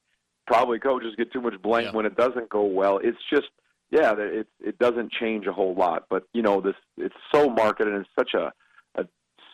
probably 0.46 0.78
coaches 0.78 1.14
get 1.16 1.32
too 1.32 1.40
much 1.40 1.54
blame 1.62 1.84
yeah. 1.86 1.92
when 1.92 2.04
it 2.04 2.16
doesn't 2.16 2.50
go 2.50 2.64
well. 2.64 2.98
It's 3.02 3.16
just 3.32 3.48
yeah, 3.90 4.14
it 4.16 4.46
it 4.60 4.78
doesn't 4.78 5.12
change 5.12 5.46
a 5.46 5.52
whole 5.52 5.74
lot. 5.74 6.04
But 6.08 6.24
you 6.32 6.42
know, 6.42 6.60
this 6.60 6.76
it's 6.96 7.14
so 7.34 7.48
marketed 7.48 7.92
and 7.92 8.02
it's 8.02 8.14
such 8.18 8.34
a 8.34 8.52
a 9.00 9.06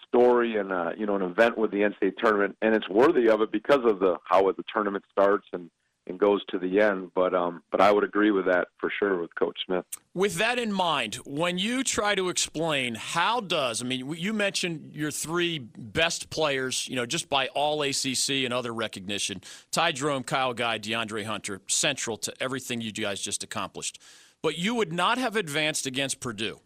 story 0.06 0.56
and 0.56 0.72
a, 0.72 0.92
you 0.96 1.06
know 1.06 1.16
an 1.16 1.22
event 1.22 1.56
with 1.56 1.70
the 1.70 1.78
NCAA 1.78 2.16
tournament, 2.18 2.56
and 2.62 2.74
it's 2.74 2.88
worthy 2.88 3.28
of 3.28 3.40
it 3.40 3.50
because 3.50 3.80
of 3.84 3.98
the 3.98 4.16
how 4.24 4.42
the 4.52 4.64
tournament 4.72 5.04
starts 5.10 5.46
and 5.52 5.70
and 6.06 6.20
goes 6.20 6.44
to 6.46 6.58
the 6.58 6.80
end. 6.80 7.10
But 7.14 7.34
um, 7.34 7.62
but 7.70 7.80
I 7.80 7.90
would 7.90 8.04
agree 8.04 8.30
with 8.30 8.46
that 8.46 8.68
for 8.78 8.92
sure 8.98 9.20
with 9.20 9.34
Coach 9.34 9.58
Smith. 9.64 9.84
With 10.14 10.36
that 10.36 10.58
in 10.58 10.72
mind, 10.72 11.16
when 11.24 11.58
you 11.58 11.82
try 11.82 12.14
to 12.14 12.28
explain 12.28 12.94
how 12.94 13.40
does 13.40 13.82
I 13.82 13.86
mean 13.86 14.14
you 14.16 14.32
mentioned 14.32 14.92
your 14.92 15.10
three 15.10 15.58
best 15.58 16.30
players, 16.30 16.86
you 16.88 16.96
know, 16.96 17.06
just 17.06 17.28
by 17.28 17.48
all 17.48 17.82
ACC 17.82 18.44
and 18.44 18.52
other 18.52 18.72
recognition, 18.72 19.40
Ty 19.70 19.92
Jerome, 19.92 20.22
Kyle 20.22 20.54
Guy, 20.54 20.78
DeAndre 20.78 21.24
Hunter, 21.24 21.60
central 21.68 22.16
to 22.18 22.34
everything 22.40 22.80
you 22.80 22.92
guys 22.92 23.20
just 23.20 23.42
accomplished. 23.42 24.00
But 24.46 24.58
you 24.58 24.76
would 24.76 24.92
not 24.92 25.18
have 25.18 25.34
advanced 25.34 25.86
against 25.86 26.20
Purdue 26.20 26.60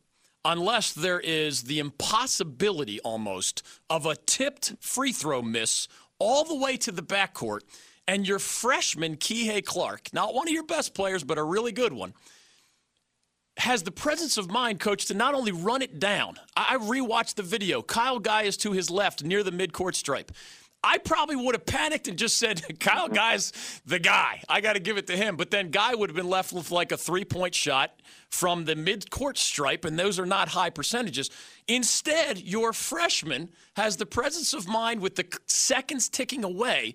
unless 0.45 0.93
there 0.93 1.19
is 1.19 1.63
the 1.63 1.79
impossibility 1.79 3.01
almost 3.01 3.63
of 3.89 4.05
a 4.05 4.17
tipped 4.17 4.75
free 4.81 5.13
throw 5.13 5.41
miss 5.41 5.89
all 6.19 6.45
the 6.45 6.55
way 6.55 6.77
to 6.77 6.93
the 6.93 7.03
backcourt 7.03 7.61
and 8.07 8.29
your 8.29 8.39
freshman, 8.39 9.17
Kihei 9.17 9.65
Clark, 9.65 10.11
not 10.13 10.35
one 10.35 10.47
of 10.47 10.53
your 10.53 10.67
best 10.67 10.93
players, 10.93 11.25
but 11.25 11.39
a 11.39 11.43
really 11.43 11.73
good 11.73 11.95
one, 11.95 12.13
has 13.57 13.83
the 13.83 13.91
presence 13.91 14.37
of 14.37 14.51
mind, 14.51 14.79
coach, 14.79 15.07
to 15.07 15.15
not 15.15 15.33
only 15.33 15.51
run 15.51 15.81
it 15.81 15.99
down. 15.99 16.37
I 16.55 16.77
rewatched 16.77 17.37
the 17.37 17.43
video. 17.43 17.81
Kyle 17.81 18.19
Guy 18.19 18.43
is 18.43 18.59
to 18.59 18.73
his 18.73 18.91
left 18.91 19.25
near 19.25 19.43
the 19.43 19.53
midcourt 19.53 19.95
stripe. 19.95 20.33
I 20.83 20.99
probably 20.99 21.37
would 21.37 21.55
have 21.55 21.67
panicked 21.67 22.09
and 22.09 22.17
just 22.17 22.39
said, 22.39 22.63
Kyle 22.81 23.07
mm-hmm. 23.07 23.15
Guy's 23.15 23.81
the 23.85 23.99
guy. 23.99 24.43
I 24.49 24.61
got 24.61 24.75
to 24.75 24.81
give 24.81 24.97
it 24.97 25.07
to 25.09 25.17
him. 25.17 25.37
But 25.37 25.51
then 25.51 25.71
Guy 25.71 25.95
would 25.95 26.11
have 26.11 26.17
been 26.17 26.29
left 26.29 26.53
with 26.53 26.71
like 26.71 26.93
a 26.93 26.97
three 26.97 27.25
point 27.25 27.55
shot 27.55 28.01
from 28.29 28.65
the 28.65 28.77
mid-court 28.77 29.37
stripe, 29.37 29.85
and 29.85 29.99
those 29.99 30.19
are 30.19 30.27
not 30.27 30.49
high 30.49 30.71
percentages. 30.71 31.31
Instead, 31.69 32.39
your 32.39 32.73
freshman 32.73 33.51
has 33.77 33.97
the 33.97 34.07
presence 34.07 34.55
of 34.55 34.69
mind 34.69 35.01
with 35.01 35.17
the 35.17 35.27
seconds 35.47 36.09
ticking 36.09 36.45
away 36.45 36.95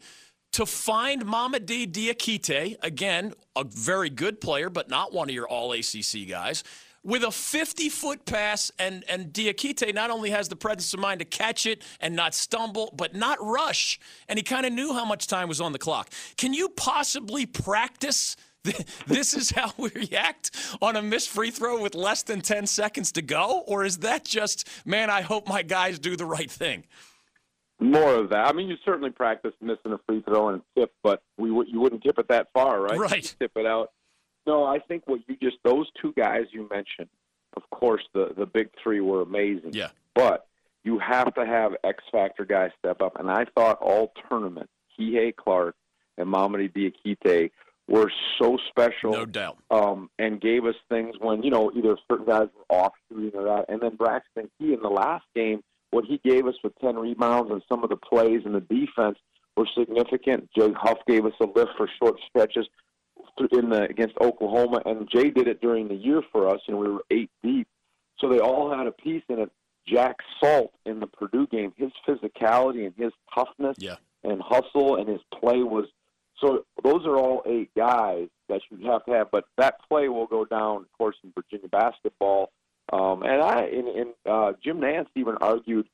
to 0.53 0.65
find 0.65 1.25
Mamadi 1.25 1.91
Diakite, 1.91 2.77
again, 2.81 3.33
a 3.57 3.65
very 3.65 4.09
good 4.09 4.39
player, 4.39 4.69
but 4.69 4.89
not 4.89 5.11
one 5.11 5.27
of 5.27 5.35
your 5.35 5.47
all 5.47 5.73
ACC 5.73 6.29
guys, 6.29 6.63
with 7.05 7.23
a 7.23 7.31
50 7.31 7.87
foot 7.89 8.25
pass. 8.25 8.71
And, 8.77 9.05
and 9.07 9.31
Diakite 9.31 9.93
not 9.93 10.09
only 10.09 10.31
has 10.31 10.49
the 10.49 10.55
presence 10.55 10.93
of 10.93 10.99
mind 10.99 11.19
to 11.19 11.25
catch 11.25 11.65
it 11.65 11.83
and 12.01 12.15
not 12.15 12.33
stumble, 12.33 12.93
but 12.97 13.15
not 13.15 13.37
rush. 13.41 13.99
And 14.27 14.37
he 14.37 14.43
kind 14.43 14.65
of 14.65 14.73
knew 14.73 14.93
how 14.93 15.05
much 15.05 15.27
time 15.27 15.47
was 15.47 15.61
on 15.61 15.71
the 15.71 15.79
clock. 15.79 16.09
Can 16.35 16.53
you 16.53 16.67
possibly 16.69 17.45
practice? 17.45 18.35
this 19.07 19.35
is 19.35 19.51
how 19.51 19.71
we 19.77 19.91
react 19.93 20.49
on 20.81 20.95
a 20.95 21.01
missed 21.01 21.29
free 21.29 21.51
throw 21.51 21.79
with 21.79 21.93
less 21.93 22.23
than 22.23 22.41
10 22.41 22.65
seconds 22.65 23.11
to 23.11 23.21
go? 23.21 23.63
Or 23.67 23.85
is 23.85 23.99
that 23.99 24.25
just, 24.25 24.67
man, 24.85 25.11
I 25.11 25.21
hope 25.21 25.47
my 25.47 25.61
guys 25.61 25.99
do 25.99 26.15
the 26.15 26.25
right 26.25 26.49
thing? 26.49 26.83
More 27.79 28.15
of 28.15 28.29
that. 28.29 28.47
I 28.47 28.53
mean, 28.53 28.67
you 28.67 28.75
certainly 28.83 29.11
practice 29.11 29.51
missing 29.61 29.91
a 29.91 29.99
free 30.07 30.23
throw 30.27 30.49
and 30.49 30.61
tip, 30.75 30.93
but 31.03 31.21
we 31.37 31.49
w- 31.49 31.69
you 31.71 31.79
wouldn't 31.79 32.03
tip 32.03 32.17
it 32.17 32.29
that 32.29 32.47
far, 32.53 32.81
right? 32.81 32.97
Right. 32.97 33.35
tip 33.37 33.51
it 33.55 33.65
out. 33.65 33.91
No, 34.47 34.63
I 34.63 34.79
think 34.79 35.03
what 35.07 35.21
you 35.27 35.35
just 35.41 35.57
those 35.63 35.87
two 36.01 36.13
guys 36.13 36.45
you 36.51 36.67
mentioned. 36.69 37.09
Of 37.57 37.63
course, 37.71 38.03
the 38.13 38.33
the 38.37 38.45
big 38.45 38.69
three 38.81 39.01
were 39.01 39.21
amazing. 39.21 39.73
Yeah. 39.73 39.89
But 40.13 40.47
you 40.83 40.99
have 40.99 41.33
to 41.35 41.45
have 41.45 41.75
X 41.83 42.03
factor 42.11 42.45
guys 42.45 42.71
step 42.79 43.01
up, 43.01 43.19
and 43.19 43.29
I 43.29 43.45
thought 43.55 43.79
all 43.81 44.13
tournament, 44.29 44.69
Kihei 44.97 45.35
Clark 45.35 45.75
and 46.17 46.27
Mamadi 46.27 46.71
Diakite 46.71 47.51
were 47.87 48.11
so 48.39 48.57
special. 48.69 49.11
No 49.11 49.25
doubt. 49.25 49.57
Um, 49.69 50.09
and 50.19 50.39
gave 50.41 50.65
us 50.65 50.75
things 50.89 51.15
when 51.19 51.43
you 51.43 51.51
know 51.51 51.71
either 51.75 51.97
certain 52.09 52.25
guys 52.25 52.47
were 52.55 52.77
off 52.77 52.93
shooting 53.09 53.39
or 53.39 53.43
that, 53.45 53.65
and 53.69 53.81
then 53.81 53.95
Braxton 53.95 54.49
Key 54.59 54.73
in 54.73 54.81
the 54.81 54.89
last 54.89 55.25
game 55.35 55.61
what 55.95 56.03
he 56.03 56.19
gave 56.25 56.45
us 56.45 56.55
with 56.61 56.77
10 56.79 56.97
rebounds 56.97 57.49
and 57.51 57.61
some 57.69 57.81
of 57.81 57.89
the 57.89 57.95
plays 57.95 58.41
and 58.43 58.53
the 58.53 58.59
defense 58.59 59.17
were 59.55 59.67
significant. 59.77 60.49
Jay 60.53 60.73
Huff 60.75 60.97
gave 61.07 61.25
us 61.25 61.31
a 61.39 61.45
lift 61.45 61.71
for 61.77 61.89
short 62.01 62.19
stretches 62.27 62.67
in 63.51 63.69
the 63.69 63.83
against 63.83 64.15
Oklahoma, 64.19 64.81
and 64.85 65.09
Jay 65.09 65.29
did 65.29 65.47
it 65.47 65.61
during 65.61 65.87
the 65.87 65.95
year 65.95 66.21
for 66.31 66.49
us, 66.49 66.61
and 66.67 66.77
we 66.77 66.87
were 66.87 67.03
eight 67.11 67.29
deep. 67.43 67.67
So 68.19 68.29
they 68.29 68.39
all 68.39 68.75
had 68.75 68.87
a 68.87 68.91
piece 68.91 69.23
in 69.29 69.39
it. 69.39 69.51
Jack 69.87 70.15
Salt 70.39 70.73
in 70.85 70.99
the 70.99 71.05
Purdue 71.05 71.45
game, 71.47 71.71
his 71.77 71.91
physicality 72.07 72.87
and 72.87 72.93
his 72.97 73.11
toughness 73.33 73.77
yeah. 73.79 73.97
and 74.23 74.41
hustle 74.41 74.95
and 74.95 75.07
his 75.07 75.21
play 75.39 75.61
was 75.61 75.85
so. 76.41 76.65
Those 76.83 77.05
are 77.05 77.17
all 77.17 77.43
eight 77.45 77.69
guys 77.77 78.27
that 78.49 78.61
you 78.71 78.89
have 78.89 79.05
to 79.05 79.11
have. 79.11 79.29
But 79.31 79.45
that 79.57 79.75
play 79.87 80.09
will 80.09 80.25
go 80.25 80.43
down, 80.43 80.77
of 80.77 80.91
course, 80.97 81.15
in 81.23 81.31
Virginia 81.35 81.67
basketball 81.67 82.51
um, 82.91 83.23
and 83.23 83.41
I, 83.41 83.63
and, 83.63 83.87
and 83.87 84.09
uh, 84.25 84.53
Jim 84.63 84.79
Nantz 84.79 85.07
even 85.15 85.35
argued, 85.41 85.87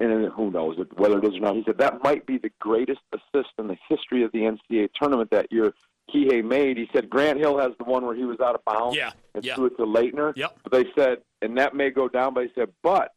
and 0.00 0.32
who 0.32 0.50
knows 0.50 0.76
whether 0.96 1.18
it 1.18 1.24
is 1.24 1.36
or 1.36 1.40
not. 1.40 1.54
He 1.54 1.62
said 1.64 1.78
that 1.78 2.02
might 2.02 2.26
be 2.26 2.38
the 2.38 2.50
greatest 2.58 3.00
assist 3.12 3.50
in 3.58 3.68
the 3.68 3.76
history 3.88 4.24
of 4.24 4.32
the 4.32 4.40
NCAA 4.40 4.88
tournament 5.00 5.30
that 5.30 5.52
year. 5.52 5.72
Kihei 6.10 6.44
made. 6.44 6.76
He 6.76 6.88
said 6.92 7.08
Grant 7.08 7.38
Hill 7.38 7.58
has 7.58 7.72
the 7.78 7.84
one 7.84 8.04
where 8.04 8.14
he 8.14 8.24
was 8.24 8.40
out 8.40 8.54
of 8.54 8.64
bounds 8.64 8.96
yeah, 8.96 9.12
and 9.34 9.44
yeah. 9.44 9.54
threw 9.54 9.66
it 9.66 9.76
to 9.76 9.84
Laettner. 9.84 10.36
Yep. 10.36 10.58
But 10.62 10.72
they 10.72 10.84
said, 10.96 11.18
and 11.40 11.56
that 11.58 11.74
may 11.74 11.90
go 11.90 12.08
down, 12.08 12.34
but 12.34 12.44
he 12.44 12.50
said, 12.54 12.70
but 12.82 13.12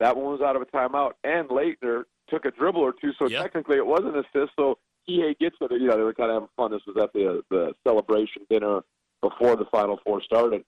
that 0.00 0.16
one 0.16 0.26
was 0.26 0.40
out 0.40 0.56
of 0.56 0.62
a 0.62 0.66
timeout, 0.66 1.12
and 1.24 1.48
Laettner 1.48 2.04
took 2.28 2.44
a 2.44 2.50
dribble 2.50 2.80
or 2.80 2.92
two, 3.00 3.12
so 3.18 3.28
yep. 3.28 3.42
technically 3.42 3.76
it 3.76 3.86
was 3.86 4.02
an 4.04 4.16
assist. 4.16 4.52
So 4.58 4.78
Kihei 5.08 5.38
gets 5.38 5.56
it. 5.60 5.72
You 5.72 5.88
know, 5.88 5.96
they 5.96 6.02
were 6.02 6.14
kind 6.14 6.30
of 6.30 6.34
having 6.34 6.48
fun. 6.56 6.70
This 6.72 6.82
was 6.86 6.96
at 7.02 7.12
the 7.12 7.42
the 7.50 7.72
celebration 7.84 8.42
dinner 8.50 8.80
before 9.22 9.56
the 9.56 9.66
Final 9.66 9.98
Four 10.04 10.22
started. 10.22 10.64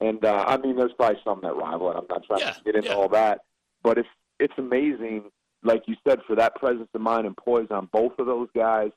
And 0.00 0.24
uh, 0.24 0.44
I 0.46 0.56
mean, 0.56 0.76
there's 0.76 0.92
probably 0.94 1.20
some 1.22 1.40
that 1.42 1.54
rival 1.54 1.90
it. 1.90 1.96
I'm 1.96 2.06
not 2.08 2.24
trying 2.24 2.40
yeah, 2.40 2.52
to 2.52 2.64
get 2.64 2.74
into 2.74 2.88
yeah. 2.88 2.94
all 2.94 3.08
that, 3.10 3.40
but 3.82 3.98
it's 3.98 4.08
it's 4.40 4.54
amazing, 4.58 5.24
like 5.62 5.84
you 5.86 5.94
said, 6.06 6.20
for 6.26 6.34
that 6.36 6.56
presence 6.56 6.88
of 6.94 7.00
mind 7.00 7.26
and 7.26 7.36
poise 7.36 7.68
on 7.70 7.88
both 7.92 8.18
of 8.18 8.26
those 8.26 8.48
guys 8.54 8.90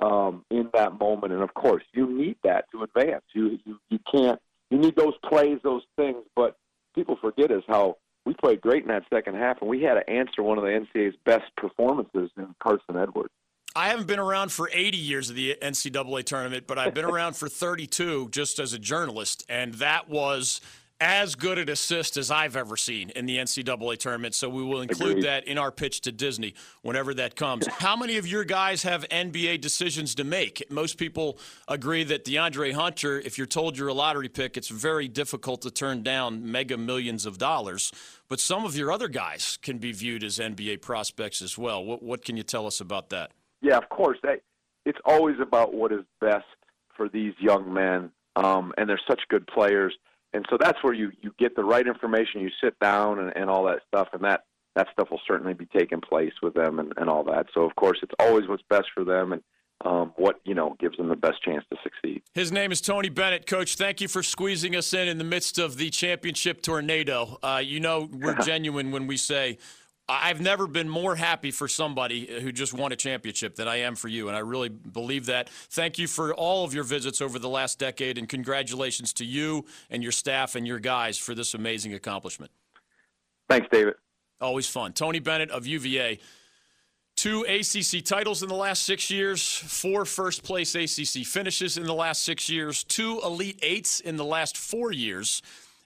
um, 0.00 0.44
in 0.50 0.70
that 0.74 0.98
moment. 0.98 1.32
And 1.32 1.42
of 1.42 1.54
course, 1.54 1.82
you 1.92 2.10
need 2.10 2.36
that 2.44 2.66
to 2.72 2.82
advance. 2.82 3.24
You 3.34 3.58
you 3.64 3.78
you 3.90 3.98
can't. 4.10 4.40
You 4.70 4.78
need 4.78 4.96
those 4.96 5.14
plays, 5.24 5.58
those 5.62 5.82
things. 5.96 6.24
But 6.36 6.56
people 6.94 7.16
forget 7.20 7.50
is 7.50 7.62
how 7.66 7.96
we 8.24 8.34
played 8.34 8.60
great 8.60 8.82
in 8.82 8.88
that 8.88 9.04
second 9.12 9.36
half, 9.36 9.60
and 9.60 9.70
we 9.70 9.82
had 9.82 9.94
to 9.94 10.10
answer 10.10 10.42
one 10.42 10.58
of 10.58 10.64
the 10.64 10.70
NCAA's 10.70 11.16
best 11.24 11.50
performances 11.56 12.30
in 12.36 12.54
Carson 12.62 12.96
Edwards. 12.96 13.32
I 13.74 13.88
haven't 13.88 14.06
been 14.06 14.18
around 14.18 14.50
for 14.50 14.68
80 14.72 14.96
years 14.96 15.30
of 15.30 15.36
the 15.36 15.56
NCAA 15.62 16.24
tournament, 16.24 16.66
but 16.66 16.78
I've 16.78 16.94
been 16.94 17.04
around 17.06 17.36
for 17.36 17.48
32 17.48 18.28
just 18.30 18.58
as 18.58 18.72
a 18.72 18.78
journalist, 18.78 19.44
and 19.48 19.74
that 19.74 20.08
was 20.08 20.60
as 21.00 21.36
good 21.36 21.58
an 21.58 21.68
assist 21.68 22.16
as 22.16 22.30
I've 22.30 22.56
ever 22.56 22.76
seen 22.76 23.10
in 23.10 23.26
the 23.26 23.36
NCAA 23.36 23.98
tournament. 23.98 24.34
So 24.34 24.48
we 24.48 24.62
will 24.62 24.80
include 24.80 25.18
Agreed. 25.18 25.24
that 25.24 25.44
in 25.46 25.56
our 25.56 25.70
pitch 25.70 26.00
to 26.02 26.12
Disney 26.12 26.54
whenever 26.82 27.14
that 27.14 27.36
comes. 27.36 27.66
How 27.78 27.96
many 27.96 28.16
of 28.16 28.26
your 28.26 28.44
guys 28.44 28.82
have 28.82 29.08
NBA 29.08 29.60
decisions 29.60 30.14
to 30.16 30.24
make? 30.24 30.62
Most 30.70 30.98
people 30.98 31.38
agree 31.68 32.02
that 32.04 32.24
DeAndre 32.24 32.72
Hunter, 32.72 33.20
if 33.20 33.38
you're 33.38 33.46
told 33.46 33.78
you're 33.78 33.88
a 33.88 33.94
lottery 33.94 34.28
pick, 34.28 34.56
it's 34.56 34.68
very 34.68 35.06
difficult 35.06 35.62
to 35.62 35.70
turn 35.70 36.02
down 36.02 36.50
mega 36.50 36.76
millions 36.76 37.26
of 37.26 37.38
dollars. 37.38 37.92
But 38.28 38.40
some 38.40 38.64
of 38.64 38.76
your 38.76 38.90
other 38.90 39.08
guys 39.08 39.58
can 39.62 39.78
be 39.78 39.92
viewed 39.92 40.24
as 40.24 40.38
NBA 40.38 40.82
prospects 40.82 41.40
as 41.42 41.56
well. 41.56 41.84
What, 41.84 42.02
what 42.02 42.24
can 42.24 42.36
you 42.36 42.42
tell 42.42 42.66
us 42.66 42.80
about 42.80 43.10
that? 43.10 43.30
Yeah, 43.62 43.76
of 43.76 43.88
course. 43.88 44.18
That, 44.22 44.40
it's 44.84 44.98
always 45.04 45.36
about 45.40 45.74
what 45.74 45.92
is 45.92 46.00
best 46.20 46.44
for 46.96 47.08
these 47.08 47.34
young 47.38 47.72
men, 47.72 48.10
um, 48.36 48.72
and 48.76 48.88
they're 48.88 49.00
such 49.08 49.20
good 49.28 49.46
players. 49.46 49.94
And 50.32 50.44
so 50.50 50.58
that's 50.60 50.82
where 50.82 50.92
you, 50.92 51.10
you 51.20 51.32
get 51.38 51.56
the 51.56 51.64
right 51.64 51.86
information. 51.86 52.40
You 52.40 52.50
sit 52.62 52.78
down 52.80 53.18
and, 53.18 53.32
and 53.36 53.48
all 53.48 53.64
that 53.64 53.80
stuff, 53.86 54.08
and 54.12 54.22
that, 54.24 54.42
that 54.76 54.88
stuff 54.92 55.10
will 55.10 55.20
certainly 55.26 55.54
be 55.54 55.66
taking 55.66 56.00
place 56.00 56.34
with 56.42 56.54
them 56.54 56.78
and, 56.78 56.92
and 56.96 57.08
all 57.08 57.24
that. 57.24 57.46
So 57.54 57.62
of 57.62 57.74
course, 57.76 57.98
it's 58.02 58.14
always 58.18 58.48
what's 58.48 58.62
best 58.68 58.88
for 58.94 59.04
them 59.04 59.32
and 59.32 59.42
um, 59.84 60.12
what 60.16 60.40
you 60.44 60.54
know 60.54 60.76
gives 60.80 60.96
them 60.96 61.08
the 61.08 61.16
best 61.16 61.42
chance 61.42 61.64
to 61.70 61.78
succeed. 61.82 62.22
His 62.34 62.50
name 62.50 62.72
is 62.72 62.80
Tony 62.80 63.08
Bennett, 63.08 63.46
Coach. 63.46 63.76
Thank 63.76 64.00
you 64.00 64.08
for 64.08 64.22
squeezing 64.22 64.74
us 64.74 64.92
in 64.92 65.06
in 65.08 65.18
the 65.18 65.24
midst 65.24 65.58
of 65.58 65.76
the 65.76 65.90
championship 65.90 66.62
tornado. 66.62 67.38
Uh, 67.42 67.62
you 67.64 67.78
know 67.78 68.08
we're 68.12 68.34
genuine 68.44 68.90
when 68.90 69.06
we 69.06 69.16
say 69.16 69.58
I've 70.08 70.40
never 70.40 70.66
been 70.66 70.88
more 70.88 71.16
happy 71.16 71.50
for 71.50 71.68
somebody 71.68 72.40
who 72.40 72.50
just 72.50 72.72
won 72.72 72.92
a 72.92 72.96
championship 72.96 73.56
than 73.56 73.68
I 73.68 73.80
am 73.80 73.94
for 73.94 74.08
you, 74.08 74.28
and 74.28 74.36
I 74.36 74.40
really 74.40 74.70
believe 74.70 75.26
that. 75.26 75.50
Thank 75.50 75.98
you 75.98 76.06
for 76.06 76.32
all 76.32 76.64
of 76.64 76.72
your 76.72 76.84
visits 76.84 77.20
over 77.20 77.38
the 77.38 77.48
last 77.48 77.78
decade, 77.78 78.16
and 78.16 78.26
congratulations 78.26 79.12
to 79.14 79.26
you 79.26 79.66
and 79.90 80.02
your 80.02 80.12
staff 80.12 80.54
and 80.54 80.66
your 80.66 80.78
guys 80.78 81.18
for 81.18 81.34
this 81.34 81.52
amazing 81.52 81.92
accomplishment. 81.92 82.50
Thanks, 83.50 83.68
David. 83.70 83.94
Always 84.40 84.66
fun. 84.66 84.94
Tony 84.94 85.18
Bennett 85.18 85.50
of 85.50 85.66
UVA. 85.66 86.18
Two 87.14 87.42
ACC 87.42 88.02
titles 88.02 88.42
in 88.42 88.48
the 88.48 88.54
last 88.54 88.84
six 88.84 89.10
years, 89.10 89.44
four 89.44 90.04
first 90.04 90.42
place 90.42 90.74
ACC 90.74 91.26
finishes 91.26 91.76
in 91.76 91.84
the 91.84 91.94
last 91.94 92.22
six 92.22 92.48
years, 92.48 92.84
two 92.84 93.20
Elite 93.24 93.58
Eights 93.60 94.00
in 94.00 94.16
the 94.16 94.24
last 94.24 94.56
four 94.56 94.92
years, 94.92 95.42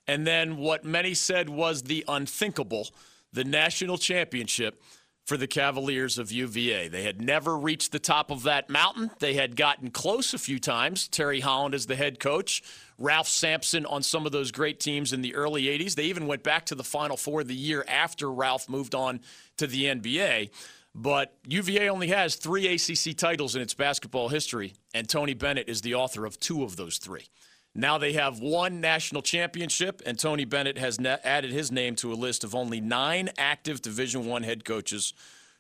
and 0.07 0.27
then 0.27 0.59
what 0.59 0.85
many 0.85 1.15
said 1.15 1.49
was 1.49 1.85
the 1.85 2.05
unthinkable 2.07 2.89
the 3.33 3.45
national 3.45 3.99
championship 3.99 4.83
for 5.25 5.37
the 5.37 5.47
Cavaliers 5.47 6.19
of 6.19 6.33
UVA. 6.33 6.89
They 6.89 7.05
had 7.05 7.21
never 7.21 7.57
reached 7.57 7.93
the 7.93 7.99
top 7.99 8.31
of 8.31 8.43
that 8.43 8.69
mountain. 8.69 9.11
They 9.21 9.35
had 9.35 9.55
gotten 9.57 9.91
close 9.91 10.35
a 10.35 10.39
few 10.39 10.59
times. 10.59 11.07
Terry 11.07 11.41
Holland 11.41 11.75
as 11.75 11.87
the 11.87 11.95
head 11.95 12.19
coach, 12.19 12.63
Ralph 12.99 13.29
Sampson 13.29 13.87
on 13.87 14.03
some 14.03 14.27
of 14.27 14.33
those 14.33 14.51
great 14.51 14.81
teams 14.81 15.13
in 15.13 15.23
the 15.23 15.35
early 15.35 15.65
80s. 15.65 15.95
They 15.95 16.05
even 16.05 16.27
went 16.27 16.43
back 16.43 16.67
to 16.67 16.75
the 16.75 16.85
Final 16.85 17.17
Four 17.17 17.45
the 17.45 17.55
year 17.55 17.85
after 17.87 18.31
Ralph 18.33 18.69
moved 18.69 18.95
on 18.95 19.21
to 19.59 19.67
the 19.67 19.85
NBA. 19.85 20.51
But 20.95 21.35
UVA 21.47 21.89
only 21.89 22.09
has 22.09 22.35
three 22.35 22.67
ACC 22.67 23.17
titles 23.17 23.57
in 23.57 23.63
its 23.63 23.75
basketball 23.75 24.29
history, 24.29 24.75
and 24.93 25.09
Tony 25.09 25.35
Bennett 25.35 25.69
is 25.69 25.81
the 25.81 25.95
author 25.95 26.27
of 26.27 26.39
two 26.39 26.65
of 26.65 26.77
those 26.77 26.99
three. 26.99 27.29
Now 27.75 27.97
they 27.97 28.13
have 28.13 28.41
one 28.41 28.81
national 28.81 29.23
championship, 29.23 30.03
and 30.05 30.19
Tony 30.19 30.45
Bennett 30.45 30.79
has 30.79 30.99
added 31.01 31.53
his 31.53 31.73
name 31.73 31.97
to 31.97 32.13
a 32.13 32.15
list 32.15 32.45
of 32.45 32.55
only 32.55 32.81
nine 32.81 33.31
active 33.39 33.81
Division 33.81 34.27
One 34.27 34.43
head 34.43 34.65
coaches 34.65 35.15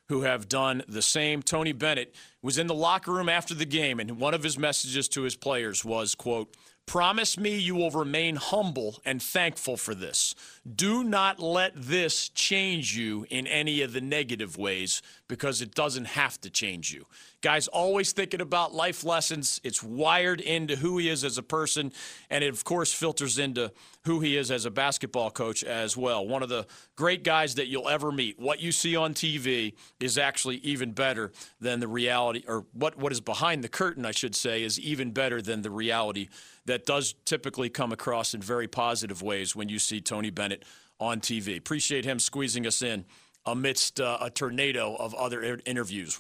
who 0.09 0.23
have 0.23 0.49
done 0.49 0.83
the 0.87 1.01
same. 1.01 1.43
Tony 1.43 1.73
Bennett 1.73 2.15
was 2.43 2.59
in 2.59 2.67
the 2.67 2.75
locker 2.75 3.13
room 3.13 3.31
after 3.31 3.55
the 3.55 3.65
game, 3.65 3.99
and 3.99 4.19
one 4.19 4.35
of 4.35 4.43
his 4.43 4.59
messages 4.59 5.09
to 5.09 5.23
his 5.23 5.37
players 5.37 5.85
was, 5.85 6.15
"quote 6.15 6.55
Promise 6.85 7.39
me 7.39 7.57
you 7.57 7.77
will 7.77 7.93
remain 7.93 8.37
humble 8.37 9.01
and 9.05 9.23
thankful 9.23 9.77
for 9.77 9.95
this. 9.95 10.35
Do 10.75 11.05
not 11.05 11.39
let 11.39 11.73
this 11.75 12.29
change 12.29 12.97
you 12.97 13.25
in 13.31 13.47
any 13.47 13.83
of 13.83 13.93
the 13.93 14.01
negative 14.01 14.59
ways 14.59 15.01
because 15.29 15.63
it 15.63 15.75
doesn't 15.75 16.07
have 16.07 16.41
to 16.41 16.51
change 16.51 16.93
you. 16.93 17.07
Guy's 17.43 17.67
always 17.67 18.13
thinking 18.13 18.41
about 18.41 18.73
life 18.73 19.03
lessons. 19.03 19.61
It's 19.65 19.83
wired 19.83 20.41
into 20.41 20.77
who 20.77 20.99
he 20.99 21.09
is 21.09 21.25
as 21.25 21.39
a 21.39 21.43
person, 21.43 21.93
and 22.31 22.45
it, 22.45 22.49
of 22.49 22.63
course, 22.63 22.93
filters 22.93 23.39
into 23.39 23.73
who 24.05 24.21
he 24.21 24.37
is 24.37 24.53
as 24.53 24.65
a 24.65 24.71
basketball 24.71 25.31
coach 25.31 25.65
as 25.65 25.97
well. 25.97 26.27
One 26.27 26.45
of 26.45 26.49
the 26.49 26.67
great 26.95 27.25
guys 27.25 27.57
that 27.57 27.67
you'll 27.67 27.89
ever 27.89 28.13
meet. 28.13 28.39
What 28.39 28.61
you 28.61 28.71
see 28.71 28.95
on 28.95 29.13
TV 29.13 29.75
is 29.99 30.19
actually 30.19 30.59
even 30.59 30.93
better 30.93 31.33
than 31.61 31.81
the 31.81 31.89
reality, 31.89 32.45
or 32.47 32.65
what, 32.73 32.97
what 32.97 33.11
is 33.11 33.21
behind 33.21 33.65
the 33.65 33.69
curtain, 33.69 34.07
I 34.07 34.13
should 34.13 34.37
say, 34.37 34.63
is 34.63 34.79
even 34.79 35.11
better 35.11 35.43
than 35.43 35.63
the 35.63 35.71
reality 35.71 36.29
that 36.67 36.87
does 36.87 37.15
typically 37.25 37.69
come 37.69 37.91
across 37.91 38.35
in 38.35 38.41
very 38.41 38.69
positive 38.69 39.21
ways 39.21 39.57
when 39.57 39.69
you 39.69 39.81
see 39.81 40.01
Tony 40.01 40.31
Bennett 40.31 40.65
on 41.01 41.21
TV. 41.21 41.59
Appreciate 41.59 42.05
him 42.05 42.21
squeezing 42.21 42.69
us 42.69 42.83
in 42.83 43.05
amidst 43.45 44.01
uh, 44.01 44.19
a 44.21 44.31
tornado 44.31 44.95
of 44.95 45.15
other 45.15 45.59
interviews. 45.67 46.11